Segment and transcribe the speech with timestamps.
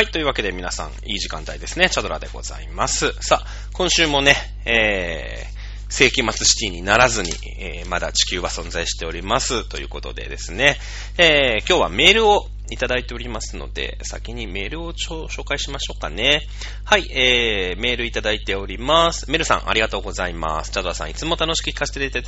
[0.00, 1.90] はい、というわけで皆さん、いい時間帯ですね。
[1.90, 3.12] チャドラでございます。
[3.20, 4.34] さあ、今週もね、
[4.64, 7.28] えー、世紀末シティにならずに、
[7.58, 9.68] えー、まだ地球は存在しております。
[9.68, 10.78] ということでですね、
[11.18, 16.46] えー、今日はメールをいただいておりますので、先にメールを紹介しましょうかね。
[16.84, 19.30] はい、えー、メールいただいております。
[19.30, 20.70] メルさん、ありがとうございます。
[20.70, 22.22] チャドラさん、いつも楽しく聞かせていた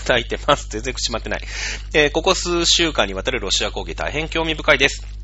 [0.00, 0.68] だいてます。
[0.68, 1.40] 全然口まってない。
[1.92, 5.15] えー、ここ数週間にわたるロシア攻撃大変興味深いです。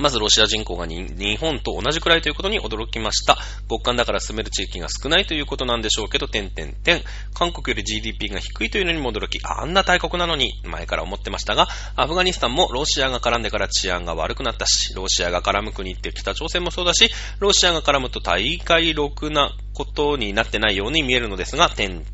[0.00, 3.36] まずロシア人口が日本と同じくらいということに驚きました。
[3.68, 7.02] 極寒だから住める地域が少ないということなんでしょうけど、点々点。
[7.34, 22.04] 韓国より GDP が低いというのにも驚き、あんな大国なのに前から思ってましたが、アフガニスタンもロシアが絡んでから治安が悪くなったし、ロシアが絡む国って北朝鮮もそうだし、ロシアが絡むと大会ろくなことになってないように見えるのですが、点々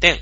[0.00, 0.18] 点。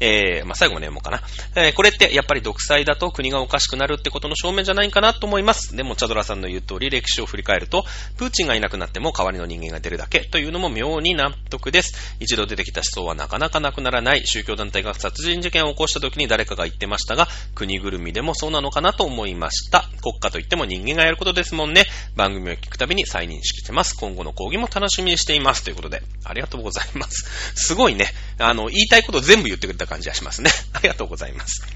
[0.00, 1.22] えー、まあ、最後まで読もうかな。
[1.56, 5.76] えー、これってやっぱり独裁だと国がおかしくなるってことの証明じゃないかなと思います。
[5.76, 7.84] でも、チャドラさんの言う通り歴史を振り返ると、
[8.16, 12.16] プーチンがいなくなっても代わりの人間が出るだけというのも妙に納得です。
[12.20, 14.22] 一度出てきた思想はなかなかなくならない。
[14.26, 19.88] 宗教団体が殺人事件を起こした時に誰かが言ってましたが、国ぐるみでもそうなのかなと思いました。
[20.02, 21.84] 国家といっても人間がやることですもんね。
[22.14, 23.96] 番組を聞くたびに再認識してます。
[23.96, 25.64] 今後の講義も楽しみにしています。
[25.64, 27.52] ということで、ありがとうございます。
[27.54, 28.06] すごいね。
[28.38, 30.50] あの、言いたいこと全部言ってくれた感じがしますね。
[30.72, 31.66] ありがとうございます。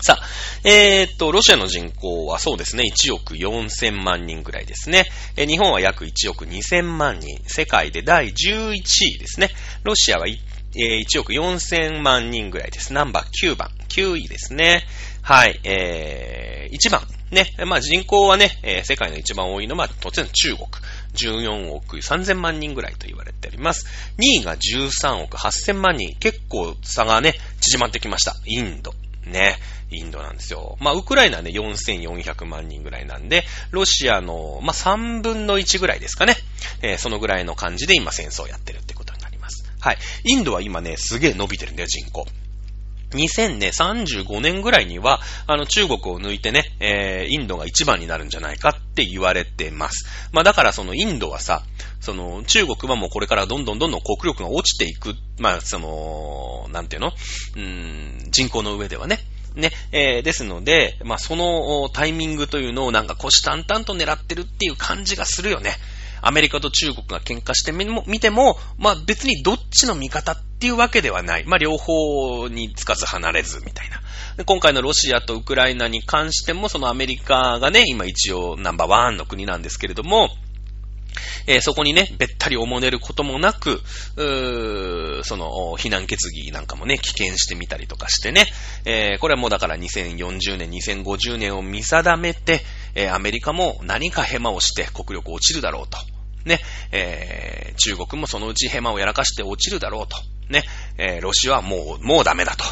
[0.00, 5.06] さあ、えー、っと、ロシアの人口はそうですね、1億4000万人ぐらいですね。
[5.36, 7.40] え日本は約1億2000万人。
[7.46, 9.50] 世界で第11位ですね。
[9.82, 12.92] ロシアは、えー、1億4000万人ぐらいです。
[12.92, 13.70] ナンバー9番。
[13.88, 14.84] 9位ですね。
[15.22, 17.06] はい、えー、1番。
[17.30, 20.66] ね、まあ人口はね、えー、世界の一番多いのは当然中国。
[21.14, 23.86] 14億3000万人ぐらいと言われております。
[24.18, 26.14] 2位が13億8000万人。
[26.16, 28.36] 結構差がね、縮まってきました。
[28.44, 28.94] インド。
[29.26, 29.56] ね。
[29.90, 30.76] インドなんですよ。
[30.80, 36.36] まあ、ウクライナはね、4400万人ぐらいなんで、ロシアの、まあ、3分の1ぐらいですかね。
[36.82, 39.64] えー、そのぐらいの感じで今戦争をやってるってことになります。
[39.80, 39.98] はい。
[40.24, 42.26] インドは今ね、すげえ伸びてるんだよ、人口。
[43.10, 50.06] 2035年ぐらいには、あの、中国を抜いてね、えー、インドが一番になるんじゃないかって言われてます。
[50.32, 51.62] まあだからそのインドはさ、
[52.00, 57.08] その、中国はもうこれからどんどんどんどん国力が落ちていく、まあその、なんていうの？
[57.08, 59.18] うーん、人口の上ではね。
[59.54, 65.70] ね、えー、ですので、まあそのタイミングというのをなんか虎視眈々と狙ってるっていう感じがするよね。
[66.26, 71.44] アメリカと中国が喧嘩してみ、見ても、まあ別にどっちの味方っていうわけではない。
[71.44, 74.44] まあ両方につかず離れずみたいな。
[74.44, 80.30] 今回のロシアとウクライナに関しても、そのアメリカがね、今一応ナンバーワンの国なんですけれども、
[81.46, 83.80] えー、そこにね、べったりおもねることもなく、
[85.24, 88.46] その、避難決議なんかもね、棄権してみたりとかしてね、
[88.84, 92.62] えー、これはもうだから2040年、2050年を見定めて、
[92.94, 96.13] えー、アメリカも何かヘマをして国力落ちるだろうと。
[96.44, 96.60] ね、
[96.92, 100.16] えー、中国もそのうちヘマをやらかして落ちるだろうと。
[100.48, 100.64] ね、
[100.98, 102.64] えー、ロシアはもう、もうダメだと。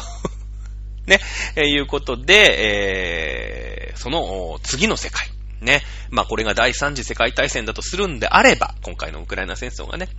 [1.07, 1.19] ね、
[1.55, 5.27] えー、いうことで、えー、その次の世界。
[5.61, 5.81] ね。
[6.09, 10.09] まあこれが第三次世界大戦だとするんであれば、今回のウクライナ戦争がね、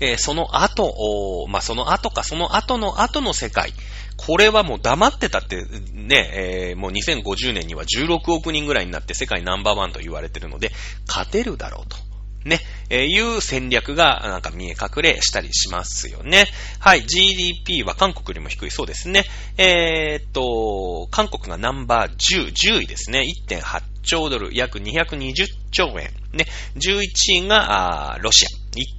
[0.00, 3.72] えー、その後、まあその後か、その後の後の世界。
[4.16, 10.72] これはもう黙ってたってね、えー、もう2050年には16億人ぐらいになって世界ナンバーワンと言われてるので、
[11.06, 11.96] 勝てるだろうと。
[12.44, 16.46] ね、えー、いう戦略がなんか見え隠れしたりしますよね。
[16.78, 19.24] はい、GDP は韓国よりも低いそうですね。
[19.56, 23.24] えー、っと、韓国がナンバー10、10位ですね。
[23.48, 26.10] 1.8兆ドル、約220兆円。
[26.32, 28.48] ね、11位が、あロシア。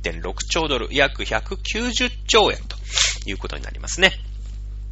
[0.04, 2.76] 1.6兆ドル、約190兆円と
[3.26, 4.12] いうことになりますね。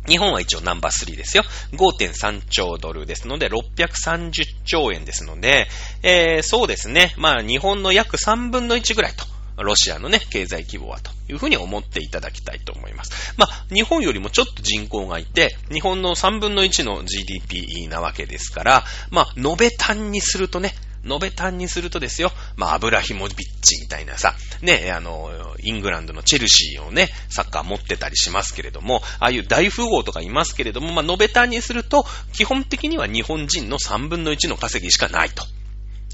[0.07, 1.43] 日本は一応ナンバー3ですよ。
[1.73, 5.67] 5.3兆ドルですので、630兆円ですので、
[6.03, 7.13] えー、そうですね。
[7.17, 9.25] まあ、日本の約3分の1ぐらいと。
[9.63, 13.33] ロシアのね、経済規模はというふうに思っていただきたいと思います。
[13.37, 20.73] まあ、日本よりもちょっと人口がいて、日本の3分の1の GDP なわけですから、まあ、延べ単にするとね、
[21.05, 35.45] 延べ単にするとですよ、まあ、アブラヒモビッチみたいなさ、ね、あの、イングランドのチェルシーをね、サッカー持ってたりしますけれども、ああいう大富豪とかいますけれども、まあ、延べ単にすると、基本的には日本人の3分の1の稼ぎしかないと。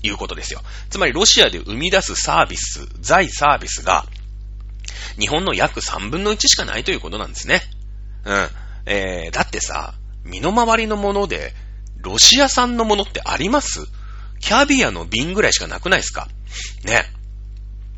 [0.05, 0.61] いうことですよ。
[0.89, 4.05] つまりロシアで生み出すサービス、財サービスが、
[5.17, 7.61] 日本の約3分の1しかないということなんですね。
[8.25, 8.49] うん。
[8.85, 9.93] えー、だってさ、
[10.25, 11.53] 身の回りのもので、
[11.97, 13.87] ロシア産のものってあります？
[14.43, 16.27] キャビアの瓶ぐらいしかなくないですか？
[16.83, 17.05] ね。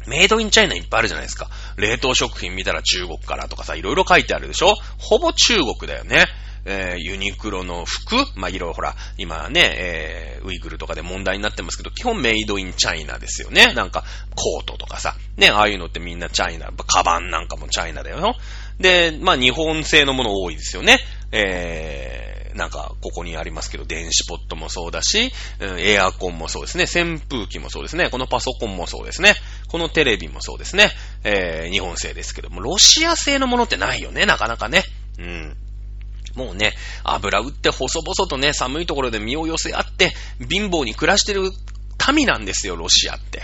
[0.05, 1.49] メイドインチャイナいっぱいあるじゃないですか。
[1.77, 4.75] 冷凍食品見たら中国からとかさ、いろいろ書いてあるでしょ？
[4.99, 6.25] ほぼ中国だよね。
[6.67, 13.73] えー、ユニクロの服まあ、いろいろほら、今ね、えー、ウイグルとかで問題になってますけど、基本メイドインチャイナですよね。
[13.73, 14.03] なんか、
[14.35, 18.35] コートとかさ、ね、ああいうのってみんなチャイナ、カバンなんかもチャイナだよ。
[18.79, 20.97] で、まあ、日本製のもの多いですよね。
[21.31, 26.83] えー、なんか、ここにありますけど、電子ポットもそうだし、エアコンもそうですね。
[26.83, 28.09] 扇風機もそうですね。
[28.09, 29.35] このパソコンもそうですね。
[29.67, 30.89] このテレビもそうですね。
[31.25, 34.83] えー、日本製ですけども、ロシア製のものってないよね、なかなかね。
[35.19, 35.57] うん。
[36.35, 36.73] もうね、
[37.03, 40.13] 油売って細々とね、寒いところで身を寄せ合って、
[40.49, 41.51] 貧乏に暮らしてる
[42.13, 43.41] 民なんですよ、ロシアって。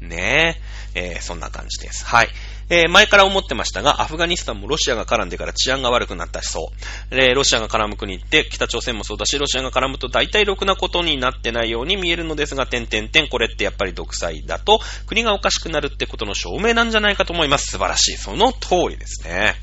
[0.00, 0.60] ね
[0.94, 1.14] え。
[1.16, 2.04] えー、そんな感じです。
[2.04, 2.28] はい。
[2.70, 6.72] えー、前から思ってましたが、アフガニスタンもロシアが絡んでから治安が悪くなったしそ
[7.10, 7.14] う。
[7.14, 17.72] えー、ロシアが絡む国って、北朝鮮もそうだし、ロシアが絡むと大体ろくなことになってないように見えるのですが、点々点、これってやっぱり独裁だと、国がおかしくなるってことの証明なんじゃないかと思います。
[17.72, 18.16] 素晴らしい。
[18.16, 19.54] その通りですね。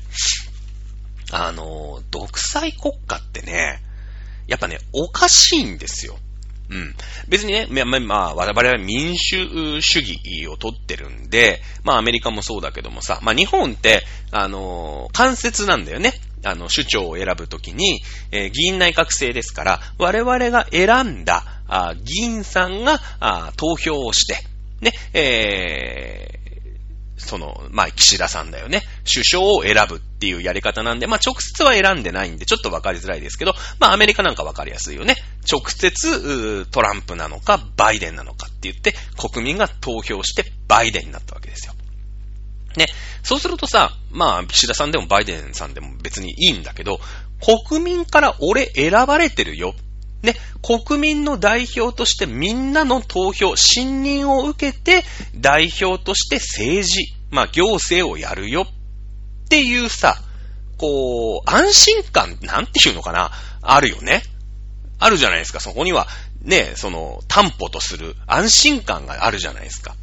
[1.32, 3.80] あの、独裁国家ってね、
[4.46, 6.18] やっぱね、おかしいんですよ。
[6.72, 6.94] うん。
[7.28, 16.14] 別にね、ま、まあ、我々は民主主義を取ってるんで、まあ、アメリカもそうだけどもさ、まあ、日本って、あのー、間接なんだよね。
[16.44, 18.00] あの、首長を選ぶときに、
[18.32, 24.42] えー、議員内閣制ですから、我々が選んだ、あ議員さんが、あ投票をして、
[24.80, 26.41] ね、え
[27.16, 28.82] その、まあ、岸田さんだよね。
[29.10, 35.16] 首相を選ぶっていうやり方なんで、まあ、直接は選んでないんで、ちょっとわかりづらいですけど、まあ、アメリカなんかわかりやすいよね。
[35.50, 41.74] 直接、トランプなのか、バイデンなのかって言って、国民が投票して、バイデンになったわけですよ。
[42.76, 42.86] ね。
[43.22, 47.00] そうするとさ、まあ、岸田さんでもバイデンさんでも別にいいんだけど、
[47.68, 49.74] 国民から俺選ばれてるよ
[50.22, 55.04] ね、国民の代表としてみんなの投票、信任を受けて
[55.34, 60.16] 代表として政治、まあ行政をやるよっていうさ、
[60.78, 63.30] こう、安心感、なんていうのかな、
[63.62, 64.22] あるよね。
[64.98, 65.60] あるじゃないですか。
[65.60, 66.08] そこには、
[66.42, 69.94] ね、その、担保とする安心感があるじゃないですか。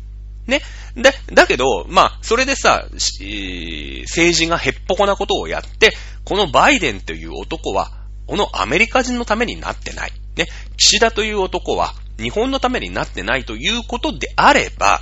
[0.47, 0.61] ね。
[0.95, 5.93] で、だけど、まあ、それでさ、政治がへっぽこなことをやって、
[6.23, 7.91] このバイデンという男は、
[8.29, 10.11] このアメリカ人のためになってない。
[10.35, 10.45] ね、
[10.77, 15.01] 岸田という男は日本のためになってないということであれば、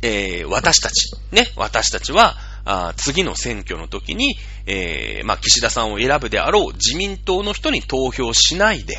[0.00, 4.36] えー、私たち、ね、私たちは、あ次の選挙の時に、
[4.66, 8.94] えー、まあ、岸田さんを選ぶであろう自民党の人に投票しないで、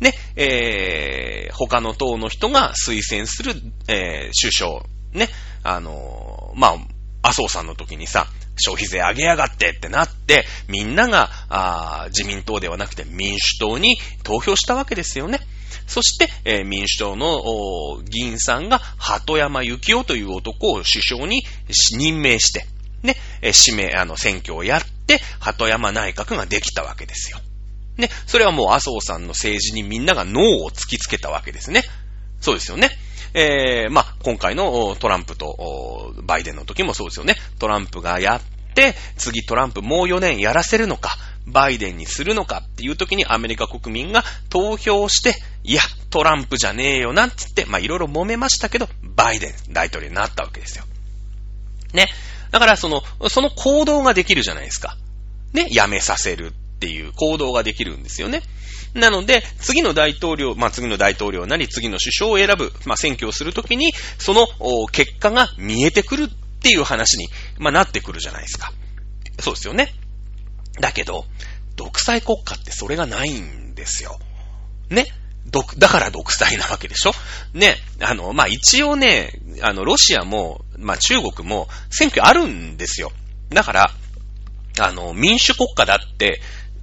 [0.00, 3.52] ね、えー、他の党の人が推薦する、
[3.86, 4.82] えー、首相、
[5.12, 5.28] ね、
[5.62, 6.74] あのー、まあ、
[7.22, 8.26] 麻生さんの時にさ、
[8.56, 15.40] 消費税上げやがってってなって、みんなが、あ自民党ではなくて民主党に投票したわけですよね。
[15.86, 21.44] そして、えー、民主党の議員さんが、鳩山幸夫という男を首相に
[21.92, 22.66] 任命して、
[23.02, 27.38] ね、え、指名、あの、選挙をやって、鳩山内閣ができたわけですよ。
[27.96, 31.84] ね、それはもう麻生さんの政治にみんながノーを突きつけたわけですね。
[32.40, 32.90] そうですよね。
[33.34, 37.34] えー、まあ、今回のトランプとバイデンの時もそうですよね。
[37.58, 38.40] トランプがやっ
[38.74, 41.16] て、次トランプもう4年やらせるのか、
[41.46, 45.34] バイデンにするのかっていう時にアメリカ国民が投票して、
[45.64, 50.84] いや、トランプじゃねえよなっ、つって、まあ、いろいろ揉めましたけど、バイデン大統領になったわけですよ。
[51.92, 52.08] ね。
[52.52, 54.96] だから、その、その行動ができるじゃないですか。
[55.52, 55.68] ね。
[55.70, 58.42] 辞めさせるっていう行動ができるんですよね。
[58.94, 64.46] なので、次の大統領、まあ、次の大統領なり、次の首相を選ぶ、まあ、選挙をするときに、その
[64.92, 66.28] 結果が見えてくるっ
[66.60, 68.72] ていう話に、まあ、なってくるじゃないですか。
[69.40, 69.92] そうですよね。
[70.80, 71.26] だけど、
[71.76, 74.18] 独裁国家ってそれがないんですよ。
[74.90, 75.06] ね。
[75.46, 77.12] 独、だから独裁なわけでしょ
[77.52, 77.76] ね。
[78.00, 83.12] あの、まあ、一応ね、あの、ロシアも、まあ、中国も選挙あるんですよ。
[83.50, 83.90] だから、
[84.80, 86.40] あの、民主国家だって、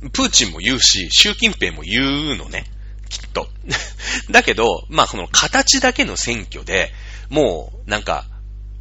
[0.09, 2.65] プーチンも言うし、習近平も言うのね。
[3.09, 3.49] きっと。
[4.31, 6.91] だけど、まあ、この形だけの選挙で、
[7.29, 8.25] もう、なんか、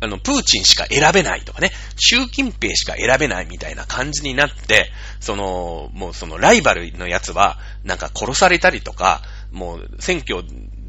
[0.02, 9.22] あの、プーチンしか選べないとかね、習近平しか選べないみたいな感じになって、その、もうそのライバルのやつは、なんか殺されたりとか、
[9.52, 10.42] もう選挙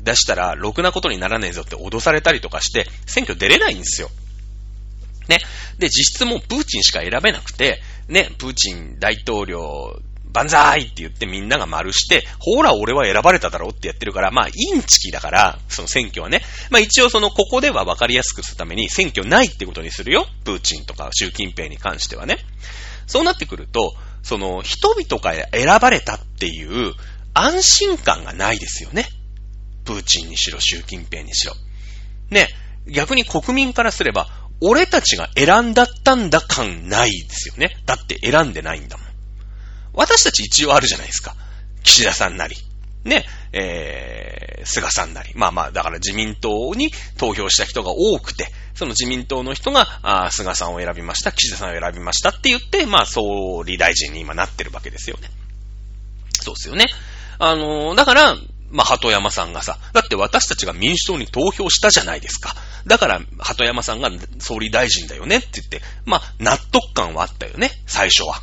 [0.04, 4.10] 出したらろくなことにならねえぞって脅されたりとかして、選挙出れないんですよ。
[5.28, 5.40] ね。
[5.78, 10.02] で、実質もうプーチンしか選べなくて、ね、プーチン大統領
[10.34, 16.42] 万歳って言ってみんなが丸して、ほら俺は選ばれただろうってやってるから、まあインチキだから、その選挙はね。
[16.70, 20.26] まあ一応そのここでは分かりやすくするために選挙ないってことにするよ。
[20.46, 22.38] プーチンとか習近平に関してはね。
[23.08, 26.94] そうなってくると、その人々が選ばれたっていう
[27.34, 29.08] 安心感がないですよね。
[29.84, 31.54] プーチンにしろ、習近平にしろ。
[32.30, 32.48] ね、
[32.88, 34.28] 逆に国民からすれば、
[34.62, 37.76] 俺たちが選んだったんだ感ないですよね。
[37.86, 39.11] だって選んでないんだもん。
[39.94, 41.36] 私たち一応あるじゃないですか。
[41.84, 42.56] 岸田さんなり。
[43.04, 45.32] ね、えー、菅さんなり。
[45.36, 55.30] まあまあ、だから自民党に投票した人が多くて、その自民党の人が、あ菅さんを選びました、岸田さんを選びましたって言って、まあ、総理大臣に今なってるわけですよね。
[56.42, 56.86] そうですよね。
[57.40, 58.36] あのー、だから、
[58.70, 62.56] まあ、鳩山さんがさ、だって私たちが民主党に投票したじゃないですか。
[62.86, 68.42] だから、鳩山さんが総理大臣だよねって言って、まあ、納得感はあったよね、最初は。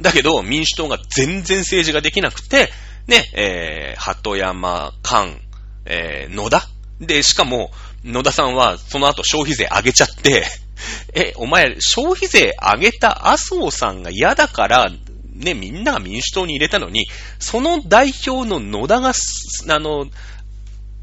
[0.00, 2.70] だけど、民主党が全然政治ができなくて、
[3.06, 5.40] ね、えー、鳩山、菅、
[5.84, 6.62] えー、野田？
[7.00, 7.70] で、しかも、
[8.04, 10.46] 野田さんはその後消費税上げちゃって
[11.14, 14.90] え、お前、消費税上げた麻生さんが嫌だから、
[15.34, 17.06] ね、みんなが民主党に入れたのに、
[17.38, 19.12] その代表の野田が、
[19.68, 20.06] あの、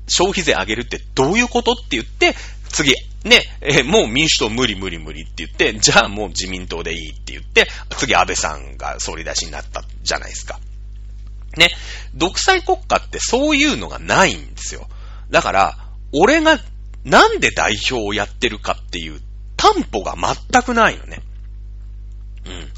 [0.07, 2.35] 消費税上げるってどういうことって言って、
[2.69, 10.59] 次、ね、えもう民主党無理無理無理って言って、じゃあもう自民党でいいって言って、次安倍さんが総理大臣になったじゃないですか。
[11.57, 11.69] ね、
[12.13, 14.87] 独裁国家ってそういうのがないんですよ。
[15.29, 15.77] だから、
[16.13, 16.59] 俺が
[17.03, 19.21] なんで代表をやってるかっていう
[19.55, 21.21] 担保が全くないのね。
[22.45, 22.71] うん。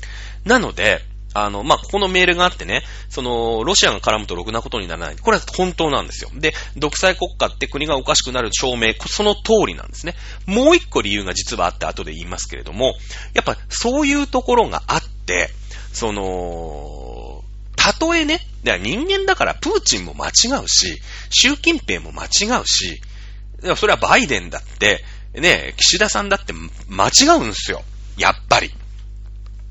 [0.45, 1.01] なので、
[1.33, 5.15] あの、まあ、ここのメールがあってね、その、ロシアが絡むとろくなことにならない。
[5.15, 6.31] これは本当なんですよ。
[6.33, 10.15] で、独裁国家って国がおかしくなる証明、その通りなんですね。
[10.45, 12.95] もう一個理由が実はあって後で言いますけれども、
[13.33, 15.51] やっぱそういうところがあって、
[15.93, 17.43] その、
[17.75, 23.01] たとえね、人間だからプーチンも間違うし、習近平も間違うし、
[23.77, 26.53] それはバイデンだって、ね、岸田さんだって
[26.87, 27.83] 間違うんですよ。
[28.17, 28.73] やっぱり。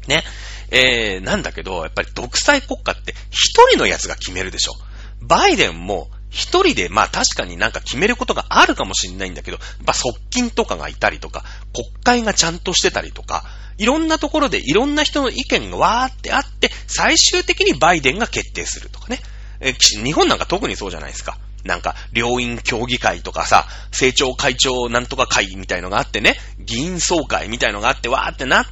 [0.07, 0.25] ね。
[0.71, 4.73] えー、なんだけど、やっぱり独裁国家って一人のやつが決めるでしょ。
[5.21, 13.45] バイデンも一人で、まあ確かになんか決めることがあるかもしれないんだけど、やっぱ側近とかがいたりとか、国会がちゃんとしてたりとか、
[13.79, 19.21] いろんなところでいろんな人の意見がわーってあって、最終的にバイデンが決定するとかね。
[19.61, 21.39] え日本なんか特にそうじゃないですか。
[21.65, 28.67] なんか、両院協議会とかさ、政調会長なんとか会みたいのがあってね、議員総会みたいのがあって、わーってなっ、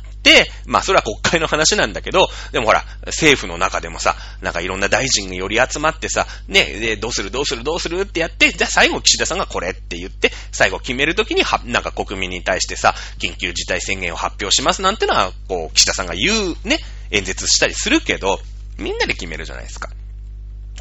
[0.67, 16.79] まあそれは国会の話なんだけど、でもほら、政府の中でもさ、なんかいろんな大臣がより集まってさ、ね、で、どうするどうするどうするってやって、じゃあ最後岸田さんがこれって言って、最後決めるときには、なんか国民に対してさ、緊急事態宣言を発表しますなんてのは、こう、岸田さんが言うね、
[17.11, 18.41] 演説したりするけど、
[18.79, 19.91] みんなで決めるじゃないですか。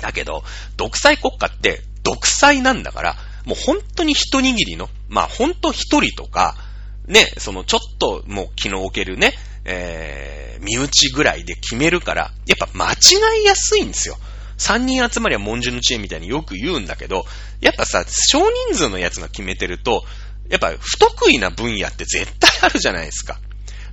[0.02, 0.44] だけど、
[0.78, 6.56] 独裁国家って独裁なんだから、もう本当に一握りの、まあ本当一人とか、
[7.07, 9.33] ね、そのちょっともう気の置けるね、
[9.63, 14.17] えー、身内ぐらいで決めるから、やっぱ間違いやすいんですよ。
[14.57, 17.25] 三人集まりは文殊の知恵みたいによく言うんだけど、
[17.62, 20.03] やっぱさ、少人数のやつが決めてると、
[20.50, 23.39] やっぱ不得意な分野って絶対あるじゃないですか。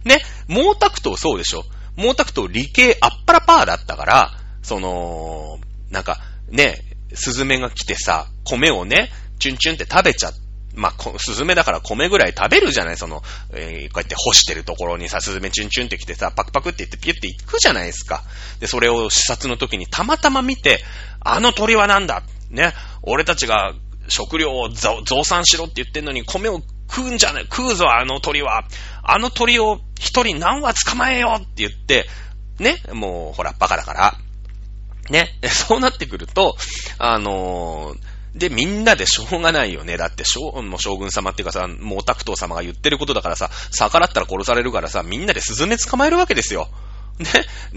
[0.04, 1.64] ね、毛沢東そうでしょ
[1.96, 5.58] 毛沢東理系あっぱらパーだったから、その、
[5.90, 6.78] なんか、ね、
[7.14, 10.40] スズメが来てさ、米をね、チュンチュンって食べちゃって
[10.74, 12.96] まあ、スズメだから米ぐらい食べるじゃない？
[12.96, 18.22] その、えー、こうやって干してるところにさ、スズメチュンチュンって来てさ、パクパクって言ってピュって行くじゃないですか。
[18.60, 20.82] で、それを視察の時にたまたま見て、
[21.20, 22.22] あの鳥はなんだ？
[22.50, 23.74] ね、俺たちが
[24.08, 26.60] 食料を増産しろって言ってんのに米を
[26.90, 28.64] 食うんじゃない、食うぞあの鳥は。
[29.02, 32.06] あの鳥を一人何羽捕まえようって言って、
[32.58, 34.14] ね、もうほら、バカだから。
[35.10, 36.56] ね、 そうなってくると、
[36.98, 39.96] あのーで、みんなでしょうがないよね。
[39.96, 46.68] だって、将もう将軍様っていうかさ、毛沢東様が言ってることだからさ、逆らったら殺されるからさ、みんなでスズメ捕まえるわけですよ。
[47.18, 47.26] ね。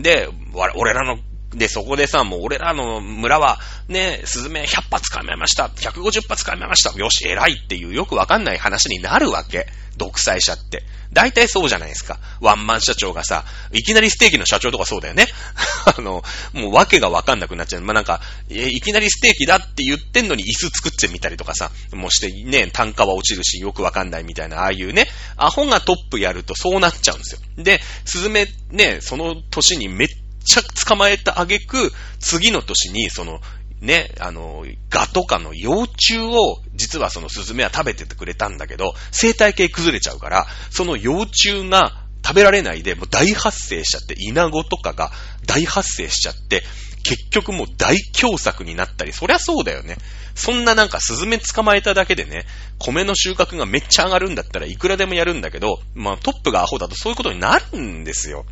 [0.01, 0.29] で、
[0.75, 1.19] 俺らの、
[1.53, 5.67] で、そこでさ、もう俺らの村は、ね、スズメ100発捕まえました。
[5.67, 6.97] 150発捕まえました。
[6.97, 9.67] よし、偉いっていうよくわかんない話になるわけ。
[9.97, 10.83] 独裁者って。
[11.13, 12.19] 大体そうじゃないですか。
[12.41, 15.27] ワンマン社長がさ、いきなりステーキの社長とかそうだよね。
[15.97, 16.23] あの、
[16.53, 17.81] もう訳がわかんなくなっちゃう。
[17.81, 27.39] まあ、なんか、いきなりステーキだって言ってんのに椅子作ってみたりとかさ、もうしてね、単価は落ちるしよくわかんないみたいな、ああいうね、アホがトップやるとそうなっちゃうんですよ。
[27.57, 30.07] で、スズメね、その年にめっ
[30.45, 33.41] ちゃ捕まえた挙句、次の年に、その、
[33.81, 45.11] ね、あの、ガとかの幼虫を、実はそのスズメは食べててくれたんだけど、生態系崩れちゃうから、その幼虫が食べられないで、もう大発生しちゃって、イナゴとかが
[45.45, 46.63] 大発生しちゃって、
[47.03, 49.97] 結局もう大凶作になったり、そりゃそうだよね。
[50.33, 52.45] そんななんかスズメ捕まえただけでね、
[52.79, 58.45] 米の収穫がめっちゃ上がるんだったらいくらでもやるんだけど、まあトップがアホだとそういうことになるんですよ。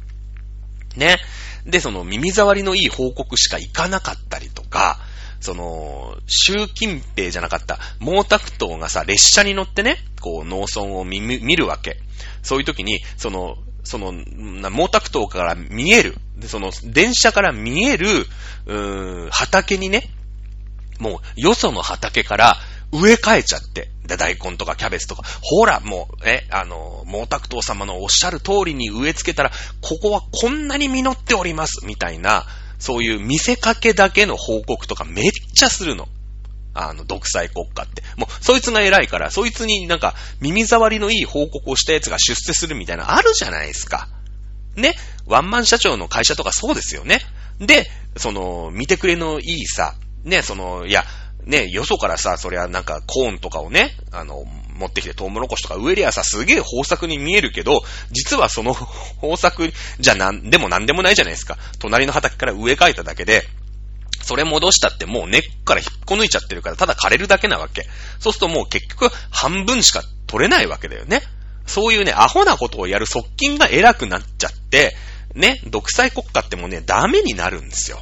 [0.95, 1.17] ね。
[1.65, 4.99] で、その耳障りのいい報告しか行かなかったりとか、
[5.39, 11.97] その、習近平じゃなかった、毛沢東がさ、列車に乗ってね、こう、農村を見るわけ。
[12.41, 16.15] そういう時に、その、その、毛沢東から見える、
[16.47, 18.25] その、電車から見える、
[18.65, 20.09] うーん、畑にね、
[20.99, 22.57] もう、よその畑から
[22.93, 32.45] 植え替えちゃって、で、大根とかキャベツとか、ほら、もう、え、あの、毛沢東様のおっしゃる通りに植え付けたら、ここはこんなに実っております、みたいな、
[32.79, 36.09] そういう見せかけだけの報告とかめっちゃするの。
[36.73, 38.03] あの、独裁国家って。
[38.17, 44.09] もう、そいつが偉いから、そいつになんか、耳障りのいい報告をしたやつが出世するみたいな、あるじゃないですか。
[44.75, 44.95] ね？
[45.27, 47.21] ワンマン社長の会社とかそうですよね。
[47.59, 49.93] で、その、見てくれのいいさ、
[50.23, 51.05] ね、その、いや、
[51.45, 54.45] ね、よそからさ、そりゃなんかコーンとかをね、あの、
[54.75, 57.81] 持ってきてトウモロコシとか植えりゃさ、すげえ豊作に見えるけど、
[58.11, 58.75] 実はその
[59.21, 61.57] 豊作じゃなんでもなんでもないじゃないですか。
[61.79, 63.43] 隣の畑から植え替えただけで、
[64.21, 67.83] それ戻したってもう根っから引っこ抜いちゃってるから、ただ枯れるだけなわけ。
[68.19, 71.21] そうするともう結局半分しか取れないわけだよね。
[71.65, 74.95] そういうね、アホなことをやる側近が偉くなっちゃって、
[75.35, 77.99] ね、独裁国家ってもうね、ダメになるんですよ。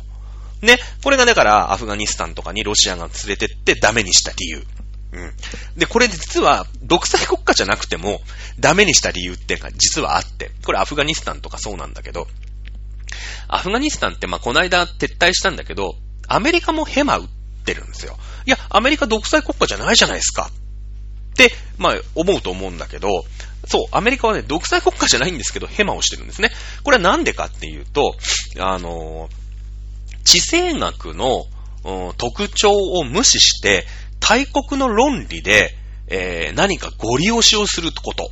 [0.62, 4.64] ね、これがだからアフガニスタンとかにロシアが連れてってダメにした理由。
[5.14, 5.34] うん。
[5.76, 8.22] で、これ実は独裁国家じゃなくても
[8.60, 12.28] ダメにした理由っていうのが実はあって、これアフガニスタンとかそうなんだけど、
[13.48, 15.96] アフガニスタンってまこの間撤退したんだけど、
[16.28, 17.28] アメリカもヘマ打っ
[17.66, 18.18] てるんですよ。
[18.46, 20.50] いや、アメリカ独裁国家じゃないじゃないですか。
[21.32, 23.26] って、まあ思うと思うんだけど、
[23.68, 26.52] そう、アメリカはね、独裁国家じゃないんですけど、ヘマをしてるんですね。
[26.84, 28.16] これはなんでかっていうと、
[28.60, 29.30] あの、
[30.24, 31.46] 地政学の
[32.18, 33.86] 特徴を無視して、
[34.20, 35.76] 大国の論理で、
[36.08, 38.32] えー何かご利用しをすること。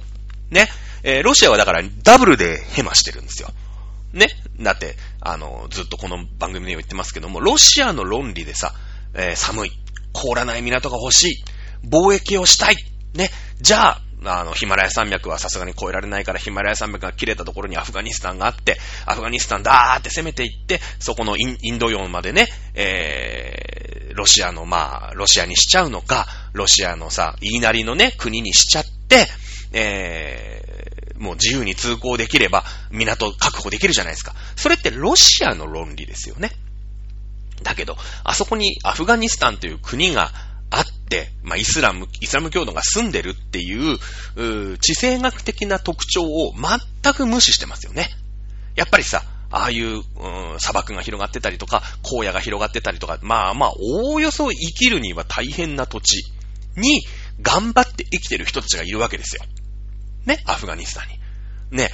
[0.52, 0.68] ね。
[1.04, 3.50] えーロシアはだからダブルでヘマしてるんですよ。
[4.14, 4.28] ね。
[4.60, 8.74] だって、あの、ずっとこの番組でも言ってますけども、ロシアの論理でさ、
[9.14, 9.72] えー寒い。
[10.12, 11.44] 凍らない港が欲しい。
[11.88, 12.78] 貿易をしたい。
[13.14, 13.30] ね。
[13.62, 29.28] じゃあ、あの、ヒマラヤ山脈はさすがに越えられないから、ヒマラヤ山脈が切れたところにアフガニスタンがあって、アフガニスタンだーって攻めていって、そこのインド洋までね、えー、ロシアの、まあ、ロシアにしちゃうのか、ロシアのさ、言いなりのね、国にしちゃって、
[29.72, 34.34] えー、もう自由に通行できれば、港確保できるじゃないですか。
[34.56, 36.52] それってロシアの論理ですよね。
[37.64, 40.32] だけど、あそこにアフガニスタンという国が
[40.72, 43.98] あって、まあ、イスラム、イスラム教徒が住んでるっていう、
[44.36, 48.10] う地政学的な特徴を全く無視してますよね。
[48.76, 56.24] やっぱりさ、ああいう、うん砂漠が広がってたりとか、荒野が広がってたりとか、まあまあ、おおよそ生きるには大変な土地
[56.76, 57.04] に
[57.42, 59.44] 頑張って生きてる人たちがいるわけですよ。
[60.26, 61.78] ね、アフガニスタンに。
[61.78, 61.90] ね。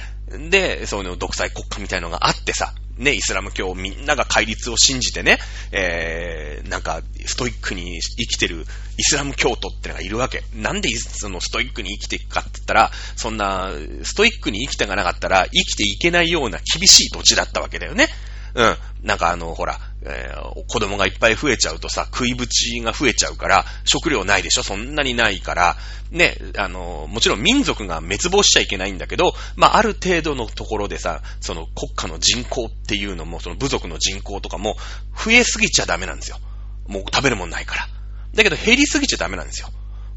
[0.50, 5.38] で、そういう独裁国家みたいのがあってさ、ね、イスラム教みんなが戒律を信じてね、
[5.70, 8.66] えー、なんか、ストイックに生きてる
[8.98, 10.42] イスラム教徒ってのがいるわけ。
[10.54, 13.70] なんでそのストイックに生きていくかって言ったら、そんな、
[14.02, 18.08] ストイックに生きてがなかったら、生きていけないような厳しい土地だったわけだよね。
[18.54, 18.76] うん。
[19.02, 24.62] なんかあの、ほら、えー子供がいっぱい増えちゃうとさ、食いぶちが増えちゃうから、食料ないでしょ？
[24.62, 25.76] そんなにないから、
[26.10, 34.76] ね、あの、もちろん民族が滅亡しちゃいけないんだけど、まあ、ある程度のところでさ、その国家の人口っていうのも、その部族の人口とかも、
[35.14, 36.38] 増えすぎちゃダメなんですよ。
[36.88, 37.88] もう食べるもんないから。
[38.34, 39.68] だけど減りすぎちゃダメなんですよ。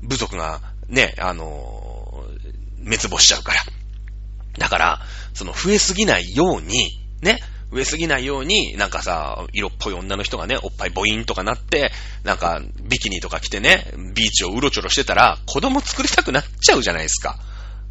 [0.01, 2.25] 部族が、ね、あの
[2.83, 3.59] 滅亡しちゃうから。
[4.57, 5.01] だから、
[5.33, 7.39] その増えすぎないように、ね、
[7.71, 11.91] 増えすぎないように、なんかさ、色っぽい女の人がね、おっぱいボインとかなって、
[12.23, 17.37] なんか、ビキニとか着てね、ビーチをうろちょろしてたら、子供作りたくなっちゃうじゃないですか。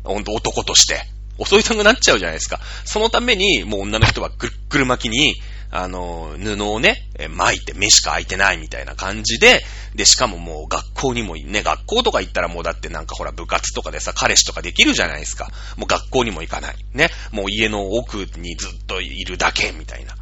[0.02, 1.02] ほんと男として。
[1.44, 2.60] 襲いたくなっちゃうじゃないですか。
[2.84, 5.36] そのために、もう女の人はぐるっぐる巻きに、
[5.70, 9.62] あの、布をね、巻いて目しか開いてないみたいな感じで、
[9.94, 15.50] で、しかももう学校にもね、学校とか行ったらもうだってなんかほら部活とかでさ、彼氏とかできるじゃないですか。
[15.76, 16.76] もう学校にも行かない。
[16.94, 17.11] ね。
[17.33, 20.14] もう家の奥にずっといるだけみたいな。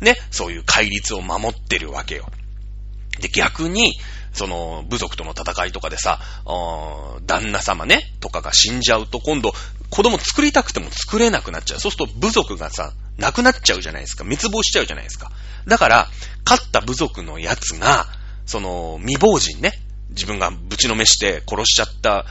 [0.00, 0.16] ね。
[0.30, 2.30] そういう戒律を守ってるわけよ。
[3.20, 3.98] で、逆に、
[4.32, 6.20] その、部族との戦いとかでさ、
[7.26, 9.54] 旦那様ね、とかが死んじゃうと、今度、
[9.88, 11.80] 子供作りたくても作れなくなっちゃう。
[11.80, 14.24] そうすると部族がさ、なくなっちゃうじゃないですか。
[14.24, 15.30] 滅亡しちゃうじゃないですか。
[15.66, 16.08] だから、
[16.44, 18.06] 勝った部族のやつが、
[18.44, 19.72] その、未亡人ね、
[20.10, 22.26] 自分がぶちのめして殺しちゃった、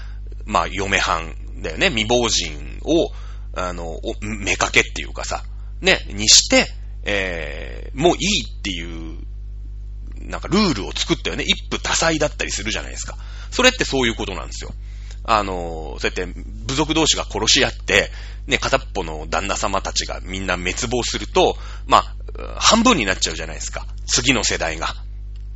[0.45, 1.89] まあ、嫁はんだよね。
[1.89, 3.11] 未亡人を、
[3.55, 5.43] あの、おめかけっていうかさ、
[5.81, 6.67] ね、にして、
[7.03, 9.25] えー、もういいっていう
[10.27, 11.43] なんかルールを作ったよね。
[11.43, 13.17] 一夫多妻だったりするじゃないですか。
[13.51, 14.71] それってそういうことなんですよ。
[15.27, 18.11] あの、そうやって部族同士が殺し合って、
[18.47, 21.57] ね、片っぽの旦那様たちがみんな滅亡すると、
[21.87, 22.15] まあ、
[22.59, 23.87] 半分になっちゃうじゃないですか。
[24.05, 24.95] 次の世代が。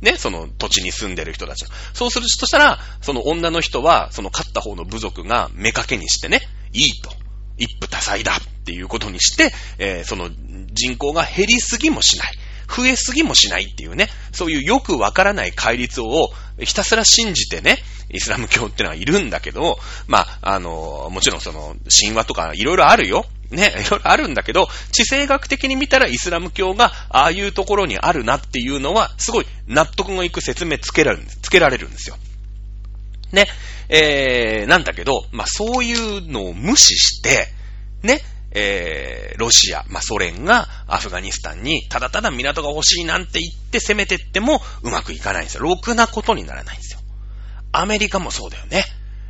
[0.00, 1.70] ね、その土地に住んでる人たちが。
[1.92, 6.40] そうするとしたら、その女の人は、その勝った方の部族が目かけにしてね、
[6.72, 7.10] いいと。
[7.58, 10.30] 一夫多妻だっていうことにして、えー、その
[10.72, 12.32] 人口が減りすぎもしない。
[12.74, 17.78] 増えすぎもしないっていうね、そういうよくわからない戒律をひたすら信じてね、
[18.10, 23.26] イスラム教ってのはいるんだけど、まあ、あの、もちろんその、神話とかいろいろあるよ。
[23.50, 31.38] ね、いろいろあるんだけど、地政学的に見たらイスラム教がああいうところにあるなっていうのは、すごい納得のいく説明つけられるんです。
[31.42, 32.16] つけられるんですよ。
[33.32, 33.46] ね。
[33.88, 37.48] えー、なんだけど、まあ、そういうのを無視して、
[38.02, 38.20] ね、
[38.52, 45.62] えー、ロシア、まあ、ソ連がアフガニスタンにただただ港が欲しいなんて言って攻めてってもうまくいかないんですよ。
[45.62, 47.00] ろくなことにならないんですよ。
[47.72, 48.84] アメリカもそうだよね。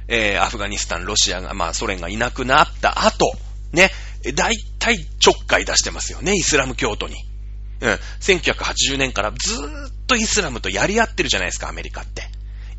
[0.09, 3.33] えー、アフガニスタン、ロシアが、まあ、ソ連がいなくなった後、
[3.73, 3.91] ね、
[4.35, 7.15] 大体ちょっかい出してますよね、イスラム教徒に。
[7.81, 7.93] うん。
[8.21, 12.25] 1980年からずーっとイスラムとやり合ってるじゃないですか、アメリカって。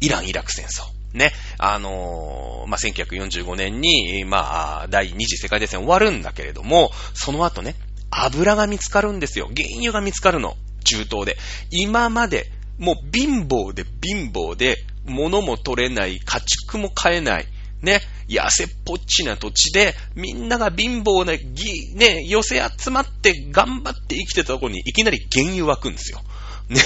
[0.02, 1.01] イラン・イラク戦争。
[1.14, 1.32] ね。
[1.58, 7.76] あのー、まあ、1945年に、まあ、第二次世界大戦終わるんだけれども、その後ね、
[8.10, 9.50] 油が見つかるんですよ。
[9.56, 10.56] 原油が見つかるの。
[10.84, 11.38] 中東で。
[11.70, 17.48] 今まで、もう貧乏で貧乏で、物も取れない、家畜も買えない、
[17.82, 26.22] ね、痩せっぽっちな土地で、みんなが貧乏な、ぎ、ね、寄せ集まって頑張って生きてたところにいきなり原油湧くんですよ。
[26.72, 26.82] ね。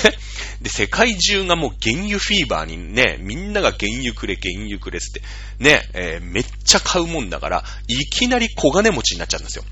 [0.62, 5.22] で、世界中がもう原油フィーバーにね、みんなが原油くれ、原油くれって、
[5.60, 9.64] ね、えー、めっちゃ買うもんだから、いきなり小金持ちになっちゃうんですよ。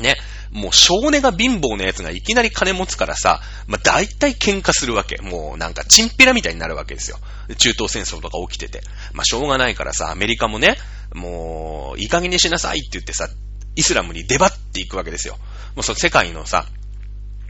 [0.00, 0.16] ね。
[0.50, 5.18] もう少年が貧乏なやつがいきなり金持つからさ、まあ、大体喧嘩するわけ。
[5.22, 7.18] もうなんかチンピラみたいになるわけですよ。
[7.58, 8.82] 中東戦争とか起きてて。
[9.12, 10.76] まあ、しょうがないからさ、アメリカもね、
[11.14, 13.28] もう、いい加減にしなさいって言ってさ、
[13.76, 15.38] イスラムに出張っていくわけですよ。
[15.76, 16.66] もうその世界のさ、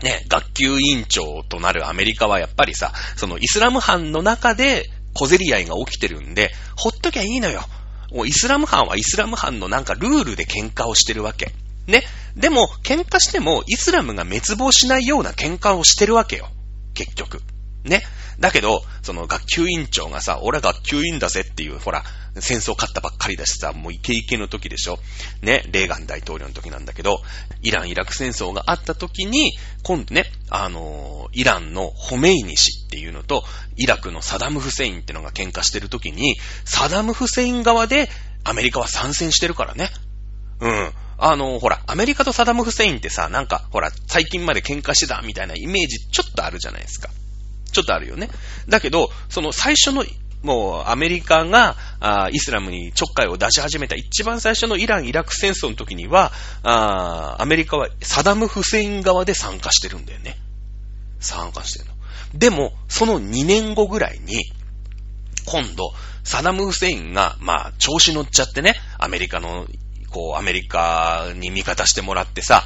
[0.03, 7.63] ね、学級委員長となるアメリカはやっぱりさ、そのイスラム藩の中で小競り合いが起きてるんで、ほっときゃいいのよ。
[8.13, 11.53] もうイスラム藩はイスラム藩のなんかルールで喧嘩をしてるわけ。
[11.87, 12.03] ね。
[12.37, 16.49] でも、喧嘩してもイスラムが滅亡しないような喧嘩をしてるわけよ。
[16.95, 17.43] 結局。
[17.85, 18.03] ね。
[18.41, 22.05] だけど、その学級委員長がさ、俺は学級委員だぜっていう、ほら、
[22.39, 24.99] 戦争勝ったばっかりだしさ、もうイケイケの時でしょ。
[25.43, 27.23] ね、レーガン大統領の時なんだけど、
[27.61, 33.45] イラン・イラク戦争があった時に、今度ね、あのー、イランのホメイニ氏っていうのと、
[33.77, 38.09] イラクのサダム・フセインってのが喧嘩してる時に、サダム・フセイン側で
[38.45, 39.91] アメリカは参戦してるからね。
[40.61, 40.93] うん。
[41.19, 47.11] あの、ほら、アメリカとサダム・フセインってさ、なんか、ほら、最近まで喧嘩してたみたいなイメージちょっとあるじゃないですか。
[47.71, 48.31] ちょっとあるよね。
[48.69, 50.05] だけど、その最初の、
[50.43, 60.37] もうアメリカがあイスラムにちょっかいを出し始めた一番最初のイラン・イラク戦争の時には、あアメリカはサダム・フセイン側で参加してるんだよね。
[61.21, 61.95] 参加してるの。
[62.39, 64.45] でも、その2年後ぐらいに、
[65.45, 65.93] 今度、
[66.25, 69.67] サダム・フセインが、まあ、調子乗っちゃってね、アメリカの
[70.11, 72.65] こう、アメリカに味方してもらってさ、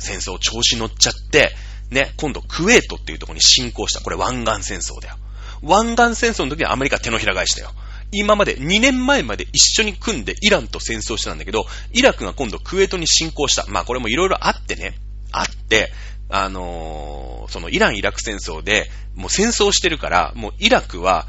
[0.00, 1.54] 戦争調子乗っちゃって、
[1.90, 4.00] ね、今度クウェートっていうところに侵攻した。
[4.00, 5.16] これ湾岸戦争だよ。
[5.62, 7.70] 湾岸戦争の時にアメリカ手のひら返したよ。
[8.12, 13.66] 今まで2年前まで一緒に組んでイランと戦争してたんだけど、イラクが今度クウェートに侵攻した。
[13.68, 14.94] まあこれもいろいろあってね、
[15.32, 15.92] あって、
[16.28, 21.26] あのー、そのイラン・イラク戦争で、もう戦争してるから、もうイラクは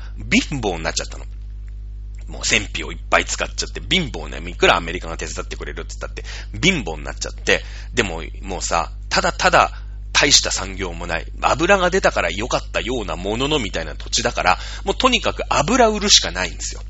[0.50, 1.26] 貧乏になっちゃったの。
[2.28, 6.24] もう戦費をいっぱい使っちゃって、貧乏ね、いくらアメリカが手伝ってくれるって言ったって、
[6.62, 9.74] 貧乏になっちゃって、でももうさ、ただただ、
[10.14, 11.26] 大した産業もない。
[11.42, 16.82] 油が出たから良かったようなもののみたいな土地だから、もうとにかく油売るしかないんですよ。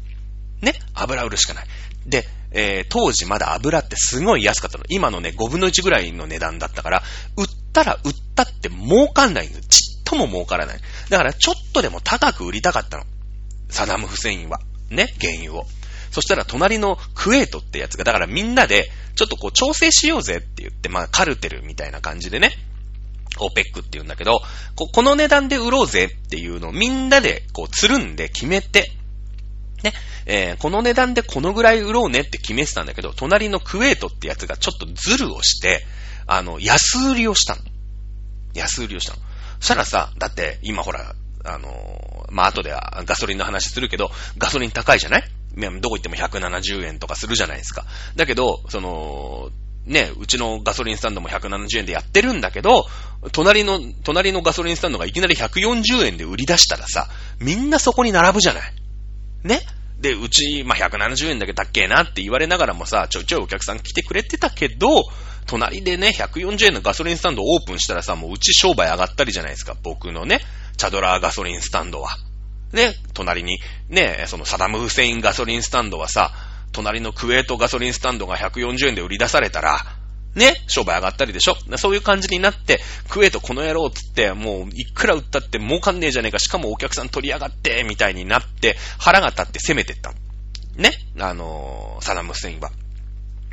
[0.62, 0.74] ね？
[0.94, 1.66] 油売るしかない。
[2.06, 4.84] で、えー、当時まだ油ってすごい安かったの。
[4.90, 7.04] 今のね、5分の1ぐらいの値段だったから、
[7.38, 9.68] 売ったら売ったって儲かんないんです。
[9.68, 10.80] ちっとも儲からない。
[11.10, 13.06] だからちょっとでも高く売りたかったの。
[13.70, 14.60] サダム・フセインは。
[14.90, 15.66] ね、原油を。
[16.12, 22.52] そしたら隣のクエートってやつが、だからみんなで、ちょっとこう調整しようぜって言って、まあカルテルみたいな感じでね、
[23.44, 24.42] オペックって言うんだけど、
[24.76, 28.92] ここの値段で売ろうぜっていうのをみんなでこうつるんで決めて、
[29.84, 29.94] ね、
[30.26, 35.86] えー、この値段でこのぐらい売ろうねって決めてたんだけど、隣のクエートってやつがちょっとズルをして、
[36.28, 37.62] あの、安売りをしたの。
[38.54, 39.20] 安売りをしたの。
[39.60, 45.24] そしたらさ、だって今ほら、あの、まあ、後ではガソリンの話するけど、ガソリン高いじゃない？
[45.82, 47.86] どこ行っても170円とかするじゃないですか。
[48.16, 49.50] だけど、その、
[49.86, 52.86] ね、うちのガソリンスタンドも170円でやってるんだけど、
[53.32, 57.08] 隣の、隣のガソリンスタンドがいきなり140円で売り出したらさ、
[57.40, 58.74] みんなそこに並ぶじゃない。
[59.44, 59.62] ね？
[60.00, 65.04] で、うち、まあ、170円だけ高えなって言われながらもさ、ちょいちょいお客さん来てくれてたけど、
[65.46, 70.40] 隣でね、140円のガソリンスタンドオープンしたらさ、もううち商売上がったりじゃないですか、僕のね。
[70.78, 72.10] チャドラーガソリンスタンドは。
[72.74, 76.32] ね、隣に、ね、そのサダム・フセインガソリンスタンドはさ、
[76.72, 79.80] 隣のクウェートガソリンスタンドが140円で売り出されたら、
[80.36, 81.58] ね、商売上がったりでしょ？
[81.78, 82.80] そういう感じになって、
[83.10, 90.14] クエートこの野郎つって、もういくら売ったって儲かんねえじゃねえか、しかもお客さん取り上がって、みたいになって、腹が立って攻めてった。
[90.78, 92.72] ね、あのー、サダム・フセインは。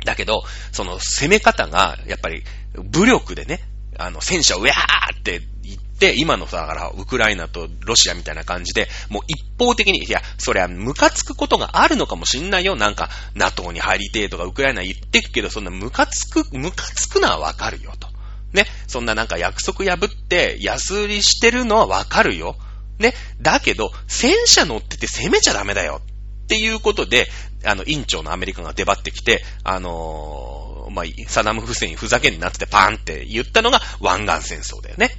[0.05, 2.43] だけど、その攻め方が、やっぱり、
[2.75, 3.59] 武力でね、
[3.97, 12.75] あの、戦車をウェーって言って、今のさ、だから、ウクライナとロシアみたいな感じで、もう一方的に、いや、そりゃ、ムカつくことがあるのかもしんないよ。
[12.75, 18.07] なんか、NATO に入りてえとか、ウクライナ言ってくけど、そんなムカつく、ムカつくのはわかるよ、と。
[18.53, 18.65] ね。
[18.87, 22.55] そんななんか約束破って、安売りしてるのはわかるよ。
[22.97, 23.13] ね。
[23.41, 26.01] だけど、戦車乗ってて攻めちゃダメだよ。
[26.03, 27.29] っていうことで、
[27.63, 35.11] あの、委員長のアメリカが出張ってきて、あのー、まあ、サダム・フセインふざけんなってパーンって言ったのが湾岸戦争だよね。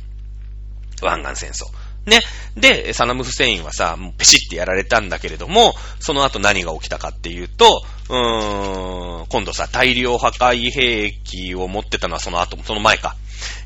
[1.05, 1.67] 湾岸戦争。
[2.07, 2.21] ね。
[2.57, 13.17] で、サダム・フセインはさ、もうペシってやられたんだけれども、その後何が起きたかっていうと、うーん、今度さ、大量破壊兵器を持ってたのはその後、その前か。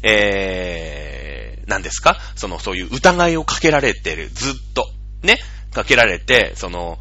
[0.03, 2.19] えー、何ですか？
[2.37, 4.91] その、そういう疑いをかけられてる、ずっと。
[5.23, 5.39] ね。
[5.73, 6.99] かけられて、その、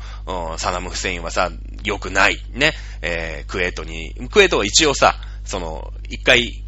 [0.58, 1.52] サダム・フセインはさ、
[1.84, 5.16] 良くない、ね、えー、クエートに、クエートは一応さ、
[5.46, 6.64] その、一回、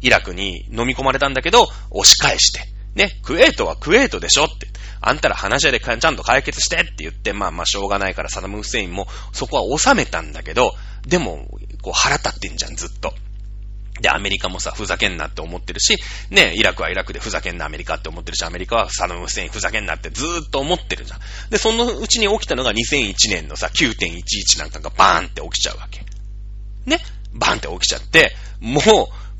[0.00, 2.60] イラクに飲み込まれたんだけど、押し返して、
[2.94, 4.68] ね、クエートはクエートでしょって、
[5.00, 10.74] あんたら話し合いでちゃんと解決してって言って、まあまあしょうがないからサダム・フセインもそこは収めたんだけど、
[11.06, 11.46] でも、
[11.82, 13.14] こう腹立ってんじゃん、ずっと。
[14.00, 15.96] で、アメリカもさ、ふざけんなって思ってるし、
[16.30, 21.20] ね、イラクはイラクでふざけんなアメリカって思ってるし、アメリカはサダム・フセインふざけんなってずーっと思ってるじゃん。
[21.50, 26.04] で、そのうちに起きたのが2001年のさ、9.11なんかがバーンって起きちゃうわけ。
[26.86, 27.00] ね、
[27.34, 28.80] バーンって起きちゃって、も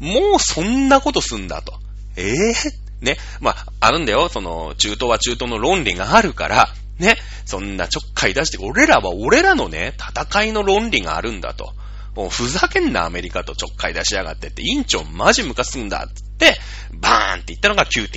[0.00, 1.78] う、もうそんなことすんだと。
[2.16, 11.72] ええー、ね、まあ、あるんだよ、その、中東は中東の論理があるから、ね、そんなちょっかい出して、俺らは俺らのね、戦いの論理があるんだと。
[12.14, 16.58] もうふざけんなアメリカとちょっかい出しやがってって、委員長マジムカつんだって、
[16.92, 18.08] バーンって言ったのが9.11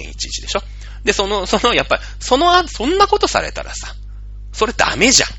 [0.41, 0.61] でしょ
[1.03, 3.95] で、その、その、やっぱり、その、そんなことされたらさ、
[4.53, 5.29] それダメじゃん。